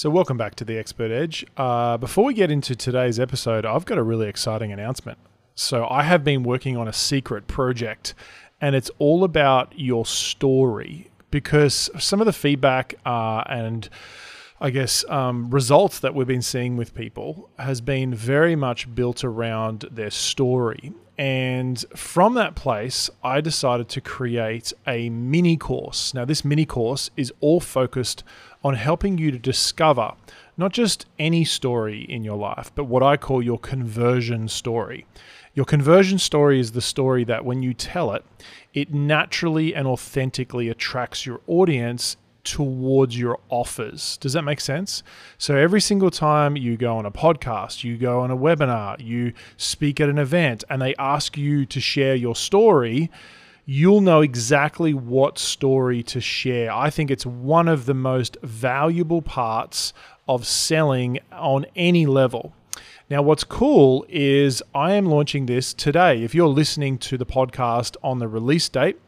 [0.00, 1.44] So, welcome back to the Expert Edge.
[1.56, 5.18] Uh, before we get into today's episode, I've got a really exciting announcement.
[5.56, 8.14] So, I have been working on a secret project,
[8.60, 13.88] and it's all about your story because some of the feedback uh, and
[14.60, 19.22] I guess, um, results that we've been seeing with people has been very much built
[19.22, 20.92] around their story.
[21.16, 26.12] And from that place, I decided to create a mini course.
[26.12, 28.24] Now, this mini course is all focused
[28.64, 30.12] on helping you to discover
[30.56, 35.06] not just any story in your life, but what I call your conversion story.
[35.54, 38.24] Your conversion story is the story that when you tell it,
[38.74, 42.16] it naturally and authentically attracts your audience
[42.48, 44.16] towards your offers.
[44.16, 45.02] Does that make sense?
[45.36, 49.34] So every single time you go on a podcast, you go on a webinar, you
[49.56, 53.10] speak at an event, and they ask you to share your story,
[53.66, 56.72] you'll know exactly what story to share.
[56.72, 59.92] I think it's one of the most valuable parts
[60.26, 62.54] of selling on any level.
[63.10, 66.22] Now, what's cool is I am launching this today.
[66.22, 68.98] If you're listening to the podcast on the release date,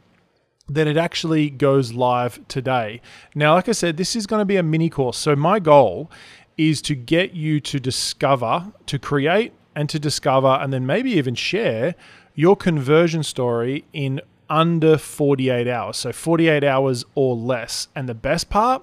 [0.75, 3.01] then it actually goes live today.
[3.35, 5.19] Now, like I said, this is going to be a mini course.
[5.19, 6.11] So, my goal
[6.57, 11.35] is to get you to discover, to create, and to discover, and then maybe even
[11.35, 11.95] share
[12.35, 15.97] your conversion story in under 48 hours.
[15.97, 17.89] So 48 hours or less.
[17.95, 18.83] And the best part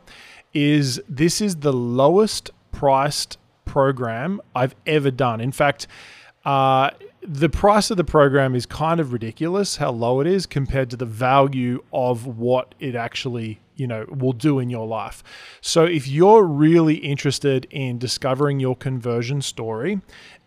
[0.54, 5.42] is this is the lowest priced program I've ever done.
[5.42, 5.88] In fact,
[6.46, 6.92] uh,
[7.28, 10.95] the price of the program is kind of ridiculous how low it is compared to
[10.95, 15.23] the value of what it actually you know will do in your life
[15.61, 20.02] so if you're really interested in discovering your conversion story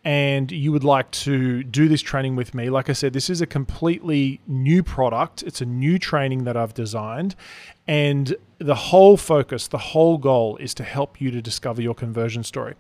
[0.04, 3.42] and you would like to do this training with me, like I said, this is
[3.42, 5.42] a completely new product.
[5.42, 7.34] It's a new training that I've designed.
[7.86, 12.44] And the whole focus, the whole goal is to help you to discover your conversion
[12.44, 12.76] story.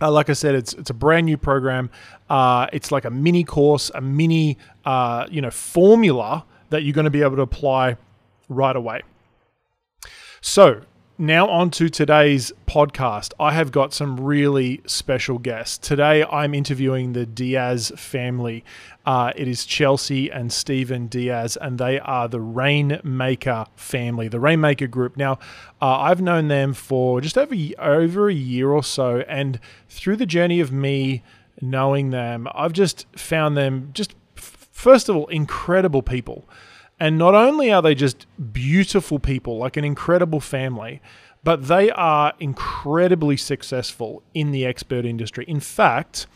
[0.00, 1.90] Uh, like I said, it's it's a brand new program.
[2.30, 4.56] Uh, it's like a mini course, a mini
[4.86, 7.96] uh, you know formula that you're going to be able to apply
[8.48, 9.02] right away.
[10.40, 10.82] So
[11.18, 13.32] now on to today's podcast.
[13.38, 15.78] I have got some really special guests.
[15.78, 18.64] Today I'm interviewing the Diaz family.
[19.04, 24.86] Uh, it is Chelsea and Stephen Diaz, and they are the Rainmaker family, the Rainmaker
[24.86, 25.16] group.
[25.16, 25.34] Now,
[25.80, 30.26] uh, I've known them for just over over a year or so, and through the
[30.26, 31.22] journey of me
[31.60, 34.14] knowing them, I've just found them just
[34.82, 36.48] first of all incredible people.
[36.98, 41.00] And not only are they just beautiful people, like an incredible family,
[41.44, 45.44] but they are incredibly successful in the expert industry.
[45.48, 46.26] In fact,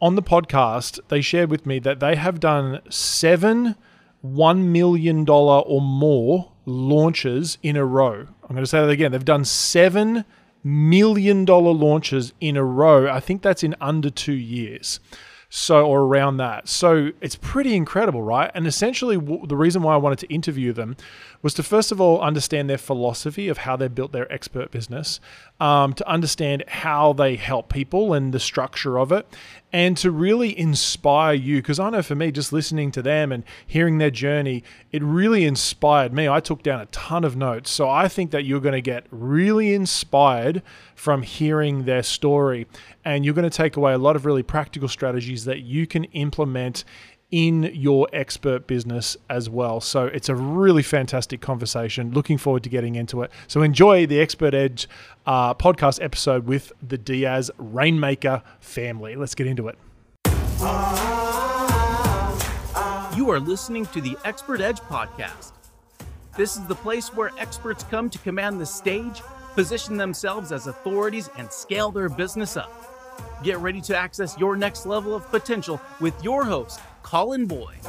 [0.00, 3.76] on the podcast, they shared with me that they have done seven
[4.24, 8.26] $1 million or more launches in a row.
[8.42, 9.12] I'm going to say that again.
[9.12, 10.24] They've done seven
[10.62, 13.06] million dollar launches in a row.
[13.08, 14.98] I think that's in under two years
[15.56, 16.68] so or around that.
[16.68, 18.50] So it's pretty incredible, right?
[18.54, 20.96] And essentially, w- the reason why I wanted to interview them
[21.44, 25.20] was to first of all understand their philosophy of how they built their expert business,
[25.60, 29.26] um, to understand how they help people and the structure of it,
[29.70, 31.56] and to really inspire you.
[31.56, 35.44] Because I know for me, just listening to them and hearing their journey, it really
[35.44, 36.26] inspired me.
[36.26, 39.04] I took down a ton of notes, so I think that you're going to get
[39.10, 40.62] really inspired
[40.94, 42.66] from hearing their story
[43.04, 46.04] and you're going to take away a lot of really practical strategies that you can
[46.04, 46.84] implement
[47.34, 49.80] in your expert business as well.
[49.80, 52.12] So it's a really fantastic conversation.
[52.12, 53.32] Looking forward to getting into it.
[53.48, 54.88] So enjoy the Expert Edge
[55.26, 59.16] uh, podcast episode with the Diaz Rainmaker family.
[59.16, 59.76] Let's get into it.
[63.16, 65.54] You are listening to the Expert Edge podcast.
[66.36, 69.22] This is the place where experts come to command the stage,
[69.56, 72.70] position themselves as authorities, and scale their business up.
[73.42, 77.84] Get ready to access your next level of potential with your host, Colin Boyd.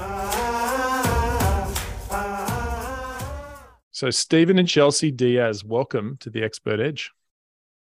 [3.91, 7.11] So, Stephen and Chelsea Diaz, welcome to the Expert Edge.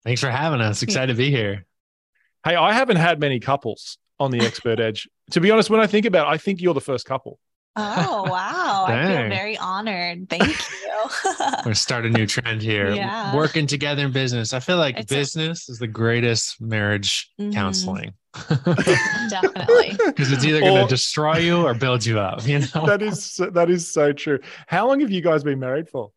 [0.04, 0.82] Thanks for having us.
[0.82, 1.66] Excited to be here.
[2.44, 5.08] Hey, I haven't had many couples on the Expert Edge.
[5.32, 7.40] To be honest, when I think about it, I think you're the first couple.
[7.78, 8.86] Oh, wow.
[8.88, 10.28] I feel very honored.
[10.28, 11.04] Thank you.
[11.64, 12.90] We're start a new trend here.
[12.90, 13.34] Yeah.
[13.34, 14.52] Working together in business.
[14.52, 17.52] I feel like it's business a- is the greatest marriage mm-hmm.
[17.52, 18.14] counseling.
[18.48, 19.96] Definitely.
[20.06, 22.86] Because it's either going to destroy you or build you up, you know.
[22.86, 24.40] That is that is so true.
[24.66, 26.10] How long have you guys been married for?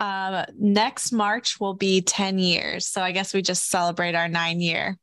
[0.00, 2.86] Um, next March will be 10 years.
[2.86, 4.98] So I guess we just celebrate our nine year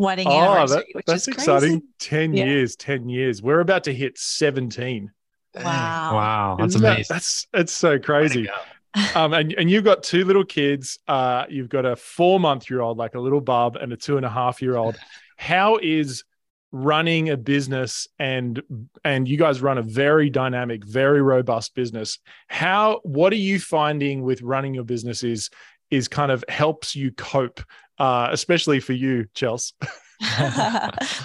[0.00, 0.92] wedding oh, anniversary.
[0.94, 1.82] That, that's exciting.
[1.98, 2.46] 10 yeah.
[2.46, 3.42] years, 10 years.
[3.42, 5.10] We're about to hit 17.
[5.54, 5.62] Wow.
[5.64, 6.56] Wow.
[6.58, 7.02] That's Isn't amazing.
[7.02, 8.48] That, that's it's so crazy.
[9.14, 10.98] um, and, and you've got two little kids.
[11.06, 14.16] Uh, you've got a four month year old, like a little bub, and a two
[14.16, 14.96] and a half year old.
[15.36, 16.24] How is
[16.72, 18.62] running a business and
[19.04, 24.22] and you guys run a very dynamic very robust business how what are you finding
[24.22, 25.50] with running your business is
[25.90, 27.60] is kind of helps you cope
[28.00, 29.74] uh, especially for you chelsea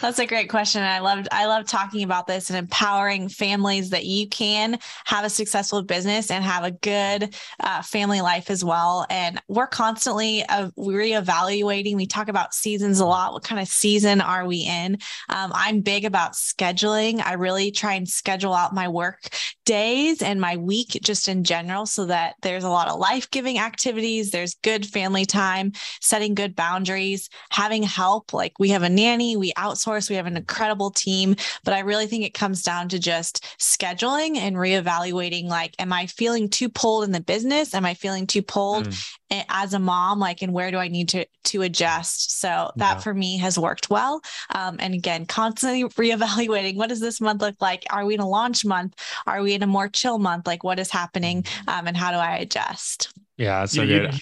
[0.01, 0.81] That's a great question.
[0.81, 5.29] I loved I love talking about this and empowering families that you can have a
[5.29, 9.05] successful business and have a good uh, family life as well.
[9.09, 11.95] And we're constantly uh, reevaluating.
[11.97, 13.33] We talk about seasons a lot.
[13.33, 14.93] What kind of season are we in?
[15.27, 17.21] Um, I'm big about scheduling.
[17.21, 19.27] I really try and schedule out my work
[19.65, 23.59] days and my week just in general so that there's a lot of life giving
[23.59, 24.31] activities.
[24.31, 28.31] There's good family time, setting good boundaries, having help.
[28.31, 31.35] Like we have a nanny, we outsource, we have an incredible team.
[31.63, 36.07] But I really think it comes down to just scheduling and reevaluating like, am I
[36.07, 37.73] feeling too pulled in the business?
[37.73, 39.45] Am I feeling too pulled mm.
[39.49, 40.19] as a mom?
[40.19, 42.39] Like, and where do I need to to adjust?
[42.39, 42.99] So that yeah.
[42.99, 44.21] for me has worked well.
[44.53, 47.85] Um, and again, constantly reevaluating what does this month look like?
[47.89, 48.95] Are we in a launch month?
[49.27, 50.47] Are we in a more chill month?
[50.47, 51.43] Like what is happening?
[51.43, 51.79] Mm.
[51.79, 53.13] Um, and how do I adjust?
[53.37, 54.21] Yeah, so yeah, good.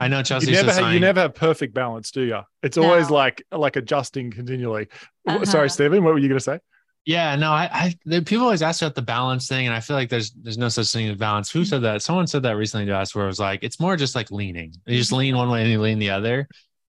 [0.00, 0.50] I know Chelsea.
[0.50, 2.40] You never, have, you never have perfect balance, do you?
[2.62, 3.14] It's always no.
[3.14, 4.88] like like adjusting continually.
[5.28, 5.44] Uh-huh.
[5.44, 6.02] Sorry, Stephen.
[6.02, 6.58] What were you going to say?
[7.04, 9.96] Yeah, no, I, I the, people always ask about the balance thing, and I feel
[9.96, 11.50] like there's there's no such thing as balance.
[11.50, 12.02] Who said that?
[12.02, 14.74] Someone said that recently to us, where it was like it's more just like leaning.
[14.86, 16.48] You just lean one way and you lean the other.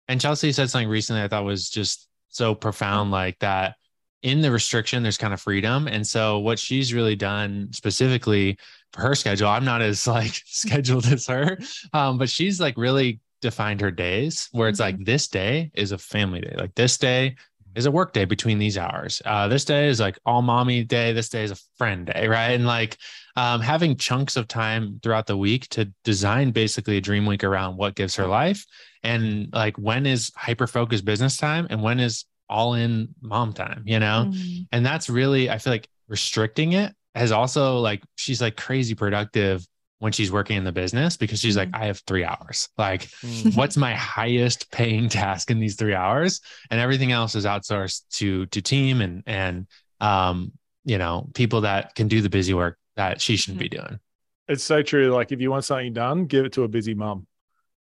[0.08, 3.76] And Chelsea said something recently I thought was just so profound, like that.
[4.22, 8.58] In the restriction, there's kind of freedom, and so what she's really done specifically
[8.96, 9.48] her schedule.
[9.48, 11.58] I'm not as like scheduled as her,
[11.92, 14.96] um, but she's like really defined her days where it's mm-hmm.
[14.98, 16.54] like this day is a family day.
[16.56, 17.36] Like this day
[17.74, 19.20] is a work day between these hours.
[19.24, 21.12] Uh, this day is like all mommy day.
[21.12, 22.52] This day is a friend day, right?
[22.52, 22.96] And like
[23.36, 27.76] um, having chunks of time throughout the week to design basically a dream week around
[27.76, 28.64] what gives her life
[29.02, 33.82] and like when is hyper focused business time and when is all in mom time,
[33.84, 34.26] you know?
[34.28, 34.62] Mm-hmm.
[34.72, 39.66] And that's really, I feel like restricting it has also like she's like crazy productive
[39.98, 41.82] when she's working in the business because she's like, mm-hmm.
[41.82, 42.68] I have three hours.
[42.76, 43.56] Like, mm.
[43.56, 46.40] what's my highest paying task in these three hours?
[46.70, 49.66] And everything else is outsourced to to team and and
[50.00, 50.52] um,
[50.84, 53.86] you know, people that can do the busy work that she shouldn't be mm-hmm.
[53.86, 54.00] doing.
[54.48, 55.10] It's so true.
[55.10, 57.26] Like if you want something done, give it to a busy mom.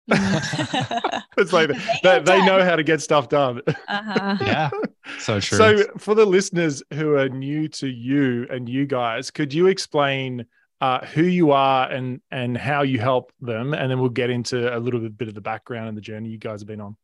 [0.08, 1.70] It's like
[2.02, 3.60] they, they, know how to get stuff done.
[3.88, 4.36] Uh-huh.
[4.40, 4.70] yeah,
[5.18, 5.58] so true.
[5.58, 10.44] So, for the listeners who are new to you and you guys, could you explain
[10.80, 14.76] uh, who you are and and how you help them, and then we'll get into
[14.76, 16.96] a little bit of the background and the journey you guys have been on.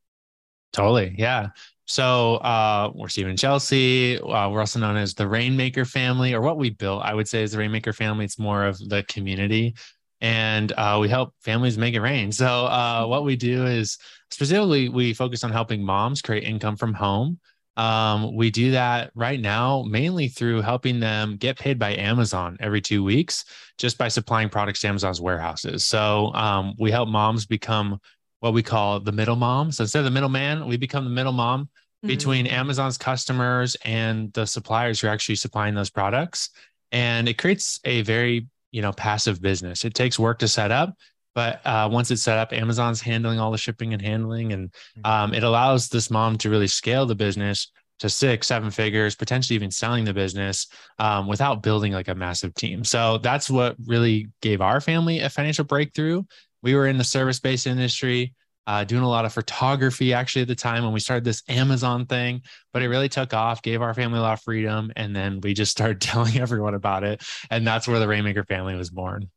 [0.71, 1.49] Totally, yeah.
[1.85, 4.19] So uh, we're Stephen and Chelsea.
[4.19, 7.41] Uh, we're also known as the Rainmaker family, or what we built, I would say,
[7.41, 8.25] is the Rainmaker family.
[8.25, 9.73] It's more of the community
[10.21, 12.31] and uh, we help families make it rain.
[12.31, 13.97] So uh, what we do is
[14.29, 17.39] specifically we focus on helping moms create income from home.
[17.77, 22.81] Um, we do that right now mainly through helping them get paid by Amazon every
[22.81, 23.45] two weeks,
[23.77, 25.83] just by supplying products to Amazon's warehouses.
[25.83, 27.99] So um, we help moms become
[28.41, 29.71] what we call the middle mom.
[29.71, 32.07] So instead of the middleman, we become the middle mom mm-hmm.
[32.07, 36.49] between Amazon's customers and the suppliers who are actually supplying those products.
[36.91, 39.85] And it creates a very you know passive business.
[39.85, 40.95] It takes work to set up
[41.33, 45.09] but uh, once it's set up amazon's handling all the shipping and handling and mm-hmm.
[45.09, 49.55] um, it allows this mom to really scale the business to six seven figures potentially
[49.55, 50.65] even selling the business
[50.97, 52.83] um, without building like a massive team.
[52.83, 56.23] So that's what really gave our family a financial breakthrough.
[56.63, 58.33] We were in the service-based industry
[58.67, 62.05] uh, doing a lot of photography actually at the time when we started this Amazon
[62.05, 62.41] thing,
[62.73, 64.91] but it really took off, gave our family a lot of freedom.
[64.95, 67.23] And then we just started telling everyone about it.
[67.49, 69.29] And that's where the Rainmaker family was born.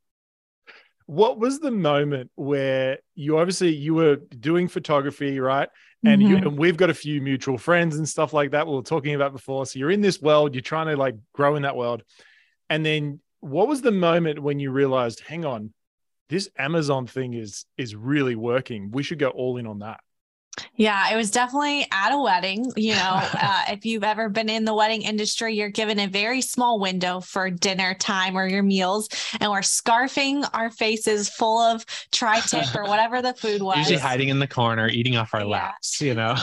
[1.06, 5.68] What was the moment where you obviously you were doing photography, right?
[6.02, 6.30] And mm-hmm.
[6.30, 9.14] you and we've got a few mutual friends and stuff like that we were talking
[9.14, 9.66] about before.
[9.66, 12.02] So you're in this world, you're trying to like grow in that world.
[12.70, 15.74] And then what was the moment when you realized, hang on,
[16.28, 18.90] this Amazon thing is is really working.
[18.90, 20.00] We should go all in on that.
[20.76, 22.72] Yeah, it was definitely at a wedding.
[22.76, 23.00] You know,
[23.34, 27.20] uh, if you've ever been in the wedding industry, you're given a very small window
[27.20, 29.08] for dinner time or your meals,
[29.40, 33.78] and we're scarfing our faces full of tri tip or whatever the food was.
[33.78, 35.46] Usually hiding in the corner, eating off our Yeah.
[35.46, 36.36] laps, you know?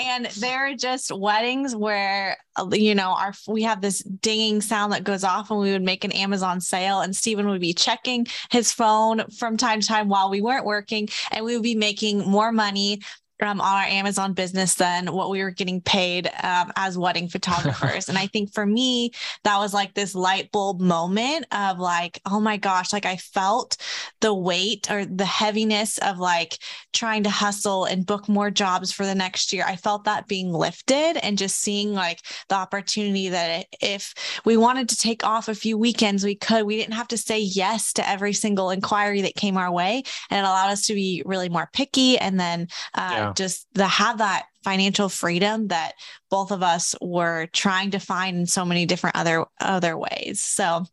[0.00, 2.36] And there are just weddings where
[2.72, 6.04] you know our we have this dinging sound that goes off and we would make
[6.04, 10.30] an amazon sale and stephen would be checking his phone from time to time while
[10.30, 13.00] we weren't working and we would be making more money
[13.40, 18.08] um, on our Amazon business than what we were getting paid um, as wedding photographers.
[18.08, 19.12] and I think for me,
[19.44, 23.76] that was like this light bulb moment of like, oh my gosh, like I felt
[24.20, 26.58] the weight or the heaviness of like
[26.92, 29.64] trying to hustle and book more jobs for the next year.
[29.66, 34.14] I felt that being lifted and just seeing like the opportunity that if
[34.44, 36.64] we wanted to take off a few weekends, we could.
[36.64, 40.02] We didn't have to say yes to every single inquiry that came our way.
[40.30, 43.27] And it allowed us to be really more picky and then uh, Yeah.
[43.34, 45.92] Just to have that financial freedom that
[46.30, 50.42] both of us were trying to find in so many different other other ways.
[50.42, 50.84] So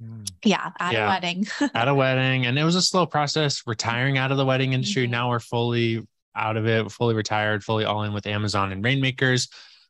[0.43, 1.05] yeah, at Yeah.
[1.05, 1.47] a wedding.
[1.73, 5.07] at a wedding and it was a slow process retiring out of the wedding industry
[5.07, 5.11] Mhm.
[5.11, 9.47] now we're fully out of it fully retired fully all in with amazon and rainmakers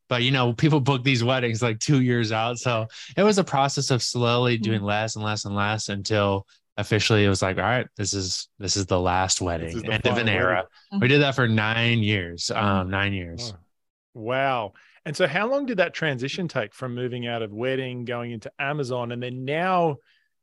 [0.10, 2.86] but you know people book these weddings like two years out so
[3.18, 6.46] it was a process of slowly doing less and less and less until
[6.78, 10.06] officially it was like all right this is this is the last wedding the end
[10.06, 11.00] of an era wedding.
[11.00, 13.54] we did that for nine years um nine years
[14.14, 14.74] Wow.
[15.06, 18.52] And so how long did that transition take from moving out of wedding, going into
[18.60, 19.98] Amazon, and then now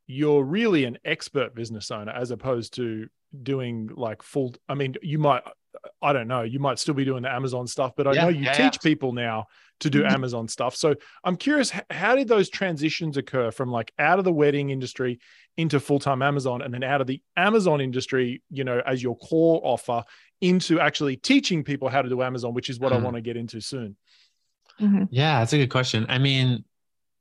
[0.06, 3.08] you're really an expert business owner as opposed to
[3.42, 5.42] doing like full I mean, you might
[6.02, 8.28] I don't know, you might still be doing the Amazon stuff, but I Yeah, know
[8.28, 8.90] you yeah, teach yeah.
[8.90, 9.46] people now
[9.82, 10.12] to do Mhm.
[10.12, 10.74] Amazon stuff.
[10.74, 15.20] So I'm curious, how did those transitions occur from like out of the wedding industry
[15.56, 19.60] into full-time Amazon and then out of the Amazon industry, you know, as your core
[19.62, 20.02] offer
[20.40, 23.02] into actually teaching people how to do Amazon, which is what I Mhm.
[23.02, 23.96] want to get into soon.
[24.80, 25.08] Mhm.
[25.10, 26.06] Yeah, that's a good question.
[26.08, 26.64] I mean,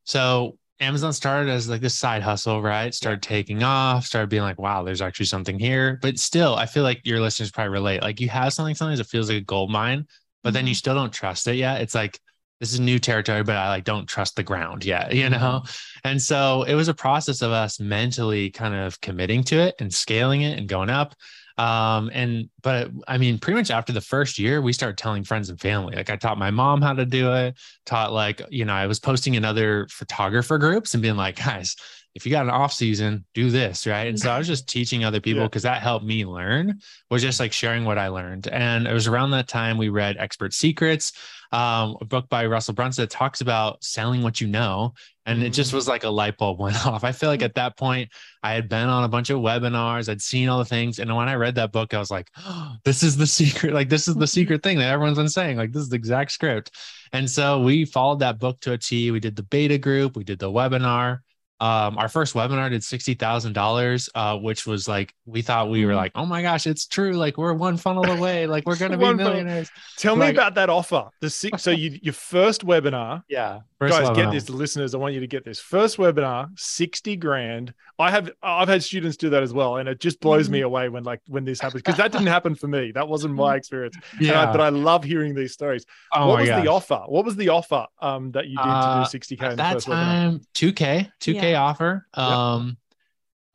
[0.06, 2.94] so Amazon started as like this side hustle, right?
[2.94, 6.00] Started taking off, started being like, wow, there's actually something here.
[6.02, 8.02] But still, I feel like your listeners probably relate.
[8.02, 10.08] Like you have something, sometimes it feels like a gold mine,
[10.44, 11.82] but then you still don't trust it yet.
[11.82, 12.20] It's like,
[12.62, 15.64] this is new territory, but I like don't trust the ground yet, you know?
[16.04, 19.94] And so it was a process of us mentally kind of committing to it and
[19.94, 21.16] scaling it and going up.
[21.58, 25.50] Um, and but I mean, pretty much after the first year, we started telling friends
[25.50, 25.96] and family.
[25.96, 29.00] Like I taught my mom how to do it, taught like, you know, I was
[29.00, 31.76] posting in other photographer groups and being like, guys,
[32.14, 34.08] if you got an off season, do this, right?
[34.08, 35.48] And so I was just teaching other people Yeah.
[35.48, 38.48] because that helped me learn, was just like sharing what I learned.
[38.48, 41.14] And it was around that time we read Expert Secrets,
[41.54, 44.94] um, a book by Russell Brunson that talks about selling what you know.
[45.26, 45.76] And it just Mm.
[45.76, 47.04] was like a light bulb went off.
[47.06, 48.10] I feel like at that point,
[48.44, 51.00] I had been on a bunch of webinars, I'd seen all the things.
[51.00, 53.74] And when I read that book, I was like, oh, this is the secret.
[53.74, 55.56] Like, this is the secret thing that everyone's been saying.
[55.58, 56.72] Like, this is the exact script.
[57.14, 59.12] And so we followed that book to a T.
[59.12, 61.20] We did the beta group, we did the webinar.
[61.62, 65.86] Um, our first webinar did sixty thousand dollars, uh, which was like we thought we
[65.86, 67.14] were like, oh my gosh, it's true!
[67.14, 69.34] Like we're one funnel away, like we're gonna be One funnel.
[69.34, 69.70] millionaires.
[69.98, 71.10] Tell me about that offer.
[71.20, 73.60] The six, so you your first webinar, Yeah,
[73.90, 74.32] first guys, get webinar.
[74.32, 74.96] this, listeners.
[74.96, 75.60] I want you to get this.
[75.60, 77.74] First webinar, sixty grand.
[78.00, 80.90] I have I've had students do that as well, and it just blows me away
[80.90, 82.92] when like when this happens because that didn't happen for me.
[82.94, 83.96] That wasn't my experience.
[84.20, 85.86] And I- Yeah, but I love hearing these stories.
[86.14, 86.64] oh what was gosh.
[86.64, 87.04] the offer?
[87.08, 89.58] What was the offer um, that you did to Uh, do sixty k in At
[89.58, 89.92] the that first webinar?
[89.94, 92.08] time, two K, two K offer.
[92.18, 92.26] Yep.
[92.26, 92.78] Um,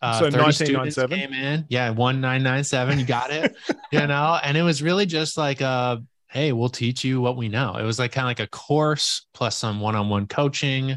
[0.02, 1.18] uh, So 30 students 1997?
[1.18, 1.64] came in.
[1.70, 2.98] Yeah, one nine nine seven.
[2.98, 3.56] You got it.
[3.92, 5.96] you know, and it was really just like uh
[6.28, 7.76] hey, we'll teach you what we know.
[7.76, 10.96] It was like kind of like a course plus some one on one coaching.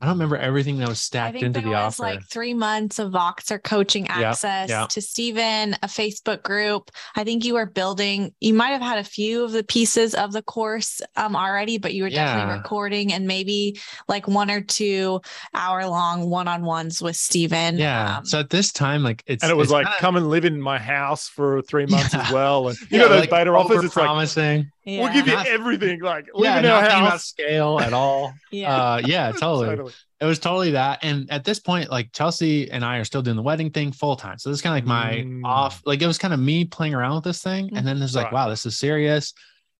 [0.00, 2.02] I don't remember everything that was I stacked think into there the was offer.
[2.04, 4.86] like three months of Voxer coaching Yeah, access yeah.
[4.86, 6.92] to Stephen, a Facebook group.
[7.16, 10.32] I think you were building, you might have had a few of the pieces of
[10.32, 15.20] the course um, already, but you were definitely recording and maybe like one or two
[15.54, 17.76] hour long one on ones with Stephen.
[17.76, 18.18] yeah.
[18.18, 20.44] Um, so at this time, like it's and it was like, kinda- come and live
[20.44, 22.68] in my house for three months as well.
[22.68, 23.82] And you yeah, know those like, beta offers.
[23.82, 24.70] It's like promising.
[24.96, 26.00] We'll give you Not- everything.
[26.00, 27.24] Like live Yeah, in our not about house.
[27.26, 28.32] scale at all.
[28.50, 28.74] yeah.
[28.76, 29.66] Uh, yeah, totally.
[29.68, 29.92] Totally.
[30.20, 31.00] it was totally that.
[31.02, 34.16] And at this point, like Chelsea and I are still doing the wedding thing full
[34.16, 34.38] time.
[34.38, 35.42] So this is kind of like my Mm.
[35.44, 37.70] off, like it was kind of me playing around with this thing.
[37.76, 38.32] And then there's like, Right.
[38.34, 39.34] wow, this is serious.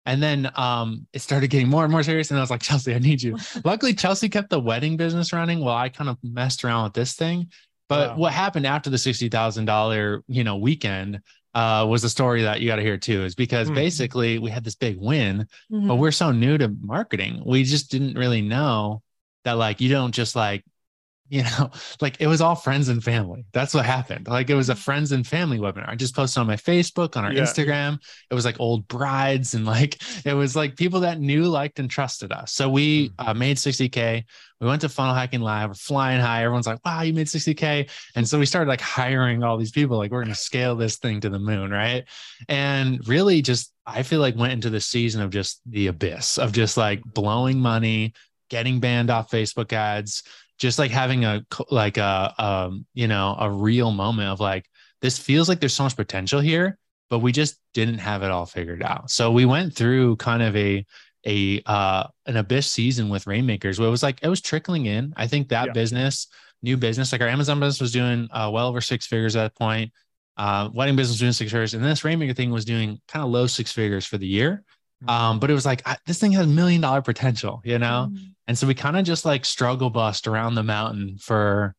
[0.06, 2.30] And then um it started getting more and more serious.
[2.30, 3.36] And I was like, Chelsea, I need you.
[3.64, 7.14] Luckily, Chelsea kept the wedding business running while I kind of messed around with this
[7.14, 7.48] thing.
[7.88, 8.16] But Wow.
[8.16, 11.20] what happened after the sixty thousand dollar, you know, weekend
[11.54, 13.74] uh was the story that you got to hear too, is because Hmm.
[13.74, 15.88] basically we had this big win Mhm.
[15.88, 19.02] but we're so new to marketing we just didn't really know
[19.44, 20.64] that like you don't just like
[21.28, 21.70] you know,
[22.00, 23.44] like it was all friends and family.
[23.52, 24.28] That's what happened.
[24.28, 25.88] Like it was a friends and family webinar.
[25.88, 27.42] I just posted on my Facebook, on our Yeah.
[27.42, 27.98] Instagram.
[28.30, 31.90] It was like old brides and like it was like people that knew, liked, and
[31.90, 32.52] trusted us.
[32.52, 34.24] So we uh, made 60K.
[34.60, 35.70] We went to Funnel Hacking Live.
[35.70, 36.42] We're flying high.
[36.42, 37.88] Everyone's like, wow, you made 60K.
[38.16, 40.96] And so we started like hiring all these people, like, we're going to scale this
[40.96, 41.70] thing to the moon.
[41.70, 42.04] Right.
[42.48, 46.50] And really just, I feel like went into the season of just the abyss of
[46.50, 48.14] just like blowing money,
[48.50, 50.24] getting banned off Facebook ads,
[50.58, 54.66] just like having a like a um you know a real moment of like
[55.00, 56.78] this feels like there's so much potential here
[57.10, 59.10] but we just didn't have it all figured out.
[59.10, 60.84] So we went through kind of a
[61.26, 65.12] a uh an abyss season with rainmakers where it was like it was trickling in.
[65.16, 65.72] I think that Yeah.
[65.72, 66.28] business
[66.62, 69.58] new business like our amazon business was doing uh, well over six figures at that
[69.58, 69.92] point.
[70.36, 73.30] Uh wedding business was doing six figures and this rainmaker thing was doing kind of
[73.30, 74.62] low six figures for the year
[75.06, 78.18] um but it was like I, this thing has million dollar potential you know Mm.
[78.48, 81.74] and so we kind of just like struggle bust around the mountain for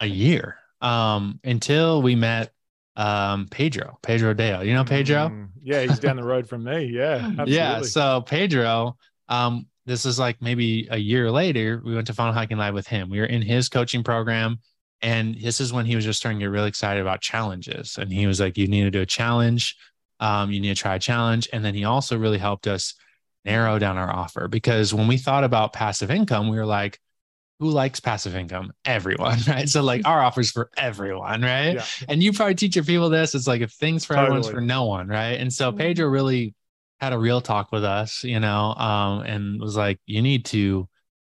[0.00, 2.52] a year um, until we met
[2.96, 4.64] um, Pedro, Pedro Adao.
[4.66, 5.28] You know Pedro?
[5.28, 6.84] Mm, yeah, he's down the road from me.
[6.86, 7.54] Yeah, absolutely.
[7.54, 7.82] Yeah.
[7.82, 8.96] So Pedro,
[9.28, 12.86] um, this is like maybe a year later, we went to Funnel Hacking Live with
[12.86, 13.10] him.
[13.10, 14.58] We were in his coaching program.
[15.02, 17.96] And this is when he was just starting to get really excited about challenges.
[17.96, 19.76] And he was like, you need to do a challenge.
[20.20, 21.48] Um, you need to try a challenge.
[21.52, 22.94] And then he also really helped us
[23.44, 27.00] narrow down our offer because when we thought about passive income, we were like,
[27.58, 28.72] who likes passive income?
[28.84, 29.68] Everyone, right?
[29.68, 31.74] So like our offers for everyone, right?
[31.74, 31.84] Yeah.
[32.08, 33.34] And you probably teach your people this.
[33.34, 35.38] It's like if things for everyone's for no one, right?
[35.40, 35.78] And so Mhm.
[35.78, 36.54] Pedro really
[37.00, 40.88] had a real talk with us, you know, um, and was like, you need to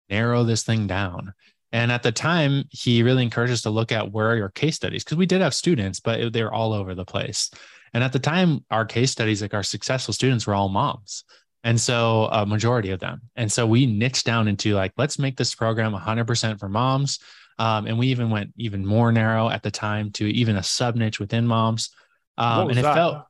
[0.09, 1.33] narrow this thing down.
[1.73, 4.77] And at the time, he really encouraged us to look at where are your case
[4.77, 7.51] studies because we did have students, but they were all over the place.
[7.95, 11.25] And at the time, our case studies, like our successful students, were all moms.
[11.65, 13.23] And so a majority of them.
[13.35, 17.19] And so we niched down into like, let's make this program 100% for moms.
[17.59, 20.95] Um, and we even went even more narrow at the time to even a sub
[20.95, 21.91] niche within moms.
[22.39, 22.95] Um, and it that?
[22.95, 23.25] felt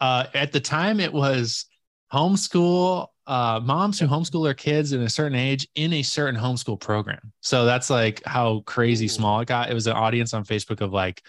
[0.00, 1.66] uh, at the time it was
[2.12, 6.80] homeschool uh, moms who homeschool their kids in a certain age in a certain homeschool
[6.80, 7.32] program.
[7.42, 9.70] So that's like how crazy small it got.
[9.70, 11.22] It was an audience on Facebook of like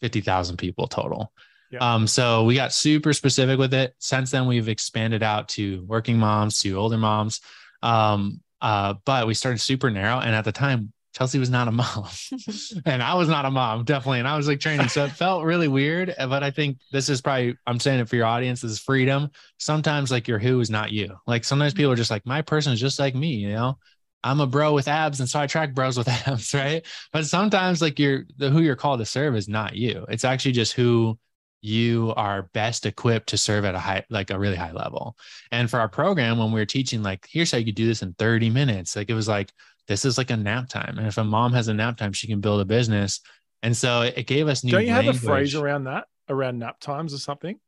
[0.00, 1.32] 50,000 people total.
[1.70, 1.94] Yeah.
[1.94, 3.94] Um, so we got super specific with it.
[3.98, 7.40] Since then, we've expanded out to working moms, to older moms.
[7.82, 10.18] Um, uh, but we started super narrow.
[10.18, 12.06] And at the time, Chelsea was not a mom
[12.86, 14.20] and I was not a mom, definitely.
[14.20, 14.88] And I was like training.
[14.88, 16.14] So it felt really weird.
[16.16, 19.30] But I think this is probably, I'm saying it for your audience, this is freedom.
[19.58, 21.16] Sometimes like your who is not you.
[21.26, 23.78] Like sometimes people are just like, my person is just like me, you know?
[24.24, 26.84] I'm a bro with abs, and so I track bros with abs, right?
[27.12, 30.06] But sometimes like you're the who you're called to serve is not you.
[30.08, 31.18] It's actually just who
[31.60, 35.16] you are best equipped to serve at a high, like a really high level.
[35.50, 38.02] And for our program, when we were teaching, like, here's how you could do this
[38.02, 39.52] in 30 minutes, like it was like,
[39.88, 40.98] this is like a nap time.
[40.98, 43.20] And if a mom has a nap time, she can build a business.
[43.62, 46.78] And so it, gave us new Don't you have a phrase around that, around nap
[46.78, 47.58] times or something?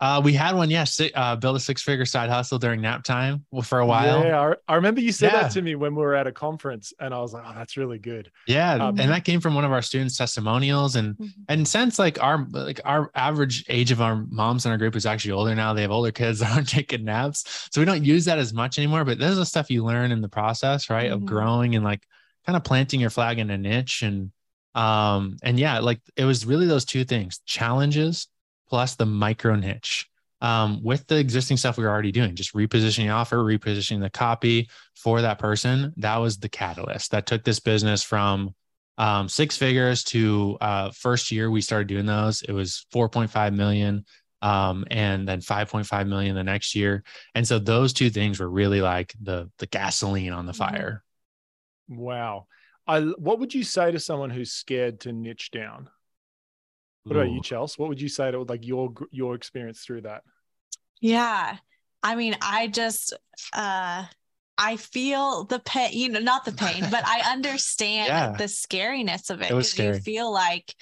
[0.00, 1.00] Uh, we had one, yes.
[1.14, 4.22] uh, build a six figure side hustle during nap time for a while.
[4.24, 5.42] Yeah, I, I remember you said Yeah.
[5.42, 7.76] that to me when we were at a conference, and I was like, "Oh, that's
[7.76, 11.30] really good." Yeah, Um, and that came from one of our students' testimonials, and Mhm.
[11.48, 15.04] and since like our like our average age of our moms in our group is
[15.04, 18.24] actually older now, they have older kids that aren't taking naps, so we don't use
[18.26, 19.04] that as much anymore.
[19.04, 21.26] But this is the stuff you learn in the process, right, of Mhm.
[21.26, 22.06] growing and like
[22.46, 24.30] kind of planting your flag in a niche, and
[24.76, 28.28] um and yeah, like it was really those two things: challenges
[28.68, 30.06] plus the micro niche.
[30.40, 34.10] Um, with the existing stuff we were already doing, just repositioning the offer, repositioning the
[34.10, 38.54] copy for that person, that was the catalyst that took this business from
[38.98, 42.42] um, six figures to uh, first year we started doing those.
[42.42, 44.04] It was 4.5 million,
[44.42, 47.02] um, and then 5.5 million the next year.
[47.34, 50.56] And so those two things were really like the the gasoline on the Mhm.
[50.56, 51.04] fire.
[51.88, 52.46] Wow.
[52.86, 55.90] I what would you say to someone who's scared to niche down?
[57.08, 57.42] What about you, Ooh.
[57.42, 57.78] Chels?
[57.78, 60.22] What would you say to like your your experience through that?
[61.00, 61.56] Yeah.
[62.02, 63.12] I mean, I just
[63.52, 64.04] uh
[64.60, 68.34] I feel the pain, you know, not the pain, but I understand Yeah.
[68.36, 69.50] the scariness of it.
[69.50, 69.96] It was 'cause scary.
[69.96, 70.74] You feel like,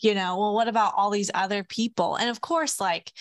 [0.00, 2.16] you know, well, what about all these other people?
[2.16, 3.12] And of course, like,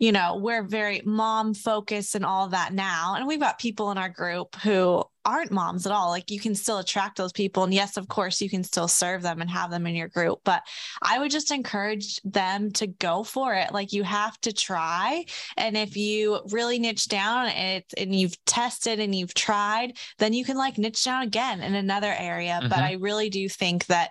[0.00, 3.14] you know, we're very mom focused and all that now.
[3.16, 6.08] And we've got people in our group who aren't moms at all.
[6.08, 7.64] Like you can still attract those people.
[7.64, 10.40] And yes, of course, you can still serve them and have them in your group.
[10.44, 10.62] But
[11.02, 13.72] I would just encourage them to go for it.
[13.72, 15.24] Like you have to try.
[15.56, 20.32] And if you really niche down and it's and you've tested and you've tried, then
[20.32, 22.60] you can like niche down again in another area.
[22.62, 22.82] But Mhm.
[22.82, 24.10] I really do think that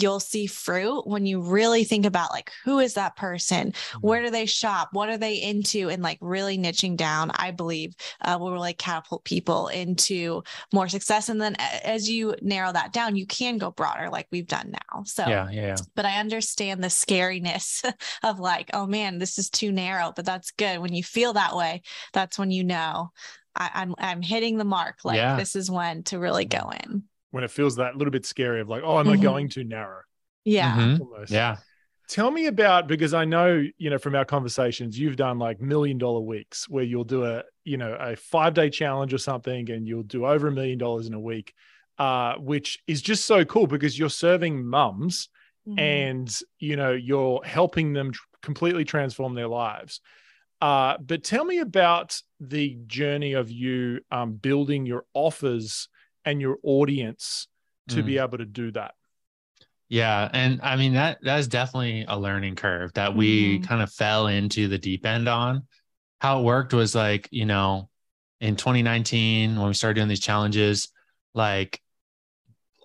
[0.00, 3.72] you'll see fruit when you really think about like who is that person?
[3.72, 3.98] Mm-hmm.
[4.06, 4.90] where do they shop?
[4.92, 5.88] What are they into?
[5.90, 11.28] And like really niching down i believe uh, will really catapult people into more success.
[11.28, 15.02] And then as you narrow that down you can go broader like we've done now.
[15.04, 15.76] So Yeah, yeah, yeah.
[15.94, 17.84] but i understand the scariness
[18.22, 20.78] of like oh man this is too narrow but that's good.
[20.78, 23.10] When you feel that way that's when you know
[23.56, 24.96] I, i'm i'm hitting the mark.
[25.04, 25.36] Like Yeah.
[25.36, 27.04] this is when to really go in
[27.34, 29.22] When it feels that little bit scary of like, oh, am I Mhm.
[29.22, 30.02] going too narrow?
[30.44, 31.30] yeah Mhm.
[31.30, 31.56] Yeah.
[32.06, 35.98] Tell me about because I know, you know, from our conversations, you've done like million
[35.98, 39.84] dollar weeks where you'll do a, you know, a five day challenge or something and
[39.88, 41.54] you'll do over a million dollars in a week,
[41.98, 45.28] uh, which is just so cool because you're serving mums
[45.66, 45.78] Mhm.
[45.80, 50.00] and, you know, you're helping them tr- completely transform their lives.
[50.60, 55.88] Uh, but tell me about the journey of you um, building your offers
[56.24, 57.48] and your audience
[57.88, 58.06] to Mm.
[58.06, 58.94] be able to do that.
[59.88, 63.64] Yeah, and I mean that that is definitely a learning curve that we Mhm.
[63.64, 65.66] kind of fell into the deep end on.
[66.20, 67.90] How it worked was like, you know,
[68.40, 70.88] in 2019 when we started doing these challenges,
[71.34, 71.80] like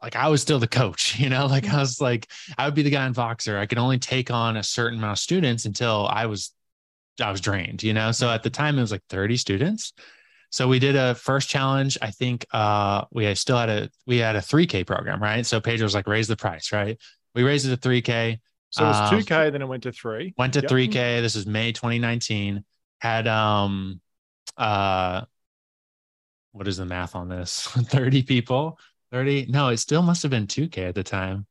[0.02, 2.84] like I was still the coach, you know, like I was like I would be
[2.84, 3.58] the guy in Voxer.
[3.58, 6.54] I could only take on a certain amount of students until I was
[7.22, 8.12] I was drained, you know.
[8.12, 9.94] So at the time it was like 30 students.
[10.52, 11.98] So we did a first challenge.
[12.02, 15.46] I think uh we still had a we had a 3K program, right?
[15.46, 16.98] So Pedro was like raise the price, right?
[17.36, 18.40] We raised it to 3K,
[18.72, 20.34] So it was Um, 2K, then it went to three.
[20.38, 20.70] went to Yep.
[20.70, 21.22] 3K.
[21.22, 22.64] This is May 2019.
[23.00, 24.02] Had um
[24.58, 25.26] uh
[26.52, 27.68] what is the math on this?
[27.68, 28.80] 30 people.
[29.12, 29.46] 30.
[29.50, 31.46] No, it still must have been 2K at the time.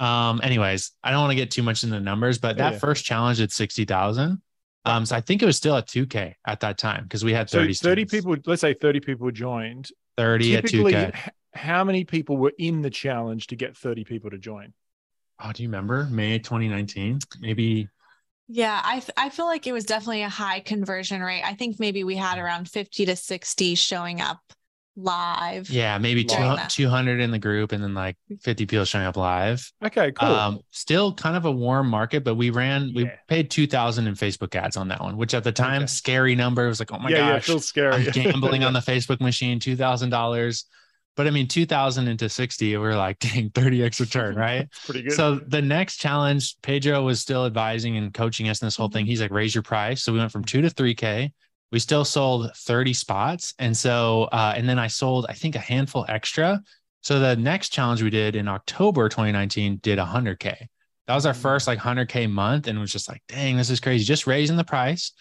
[0.00, 2.72] Um, anyways, I don't want to get too much into the numbers, but Yeah, that
[2.74, 2.78] yeah.
[2.80, 4.42] first challenge at 60,000.
[4.84, 7.48] Um, so I think it was still at 2K at that time because we had
[7.48, 8.12] So 30 30, students.
[8.12, 9.90] people, let's say 30 people joined.
[10.16, 11.12] 30 at Typically, 2K.
[11.14, 14.72] h- how many people were in the challenge to get 30 people to join?
[15.42, 17.18] Oh, do you remember May 2019?
[17.40, 17.88] Maybe
[18.46, 21.42] Yeah, I, f- I feel like it was definitely a high conversion rate.
[21.42, 24.40] I think maybe we had around 50 to 60 showing up
[24.96, 25.68] live.
[25.70, 29.16] yeah, maybe During two, 200 in the group and then like 50 people showing up
[29.16, 29.70] live.
[29.84, 30.28] Okay, cool.
[30.28, 34.54] Um, still kind of a warm market, but we ran, we paid 2000 in Facebook
[34.54, 35.86] ads on that one, which at the time, Okay.
[35.86, 36.64] scary number.
[36.64, 37.94] It was like, oh my yeah, yeah, it gosh, feels scary.
[37.94, 40.64] I'm gambling on the Facebook machine, $2,000.
[41.16, 44.62] But I mean, 2000 into 60, we're like, dang, 30x return, right?
[44.62, 45.12] It's pretty good.
[45.12, 49.06] So the next challenge, Pedro was still advising and coaching us in this whole thing.
[49.06, 50.02] He's like, raise your price.
[50.02, 51.32] So we went from two to three K.
[51.74, 53.52] We still sold 30 spots.
[53.58, 56.62] And so, uh, and then I sold, I think, a handful extra.
[57.02, 60.68] So the next challenge we did in October 2019 did 100K.
[61.08, 62.68] That was our first like 100K month.
[62.68, 64.04] And it was just like, dang, this is crazy.
[64.04, 65.14] Just raising the price,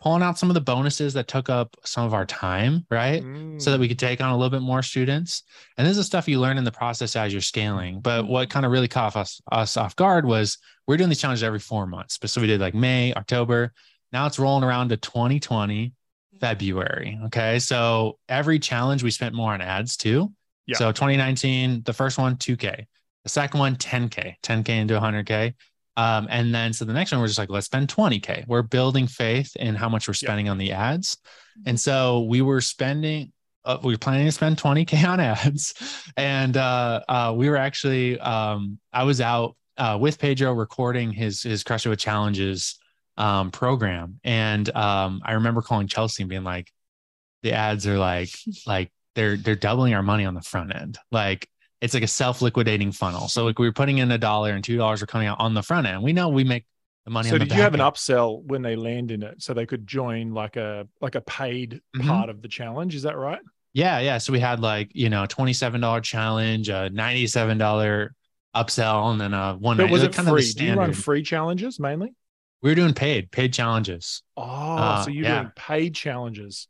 [0.00, 3.22] pulling out some of the bonuses that took up some of our time, right?
[3.22, 3.60] Mm.
[3.60, 5.42] so that we could take on a little bit more students.
[5.76, 8.00] And this is stuff you learn in the process as you're scaling.
[8.00, 11.42] But what kind of really caught us, us off guard was we're doing these challenges
[11.42, 12.16] every four months.
[12.16, 13.74] But so we did like May, October.
[14.12, 15.92] Now it's rolling around to 2020,
[16.40, 17.18] February.
[17.26, 17.58] Okay.
[17.58, 20.32] So every challenge we spent more on ads too.
[20.66, 20.76] Yeah.
[20.78, 22.86] So 2019, the first one, 2K.
[23.24, 25.54] The second one, 10K, 10K into 100K.
[25.96, 28.46] Um, and then so the next one, we're just like, let's spend 20K.
[28.46, 30.28] We're building faith in how much we're Yeah.
[30.28, 31.18] spending on the ads.
[31.66, 33.32] And so we were spending,
[33.66, 35.74] uh, we were planning to spend 20K on ads.
[36.16, 41.42] And uh, uh, we were actually, um, I was out uh, with Pedro recording his,
[41.42, 42.78] his Crush It with Challenges
[43.16, 44.20] um, program.
[44.24, 46.70] And um, I remember calling Chelsea and being like,
[47.42, 48.30] the ads are like,
[48.66, 50.98] like they're, they're doubling our money on the front end.
[51.10, 51.48] Like
[51.80, 53.28] it's like a self-liquidating funnel.
[53.28, 55.54] So like we were putting in a dollar and two dollars are coming out on
[55.54, 56.02] the front end.
[56.02, 56.66] We know we make
[57.06, 59.42] the money so on the did you have an upsell when they land in it
[59.42, 62.06] so they could join like a like a paid Mhm.
[62.06, 62.94] part of the challenge?
[62.94, 63.40] Is that right?
[63.72, 64.18] Yeah, yeah.
[64.18, 68.10] So we had like, you know, $27 challenge, a $97
[68.54, 70.52] upsell, and then a one But was it kind of the free?
[70.52, 72.12] Do you run free challenges mainly?
[72.62, 74.22] We were doing paid, paid challenges.
[74.36, 74.42] Oh,
[74.76, 75.40] Uh, so you're yeah.
[75.40, 76.68] doing paid challenges.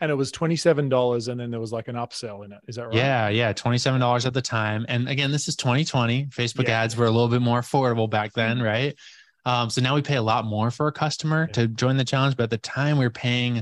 [0.00, 2.58] And it was $27 and then there was like an upsell in it.
[2.66, 2.94] Is that right?
[2.94, 4.84] Yeah, yeah, $27 at the time.
[4.88, 6.26] And again, this is 2020.
[6.26, 6.82] Facebook Yeah.
[6.82, 8.96] ads were a little bit more affordable back then, right?
[9.44, 11.52] Um, so now we pay a lot more for a customer Yeah.
[11.54, 12.36] to join the challenge.
[12.36, 13.58] But at the time we were paying,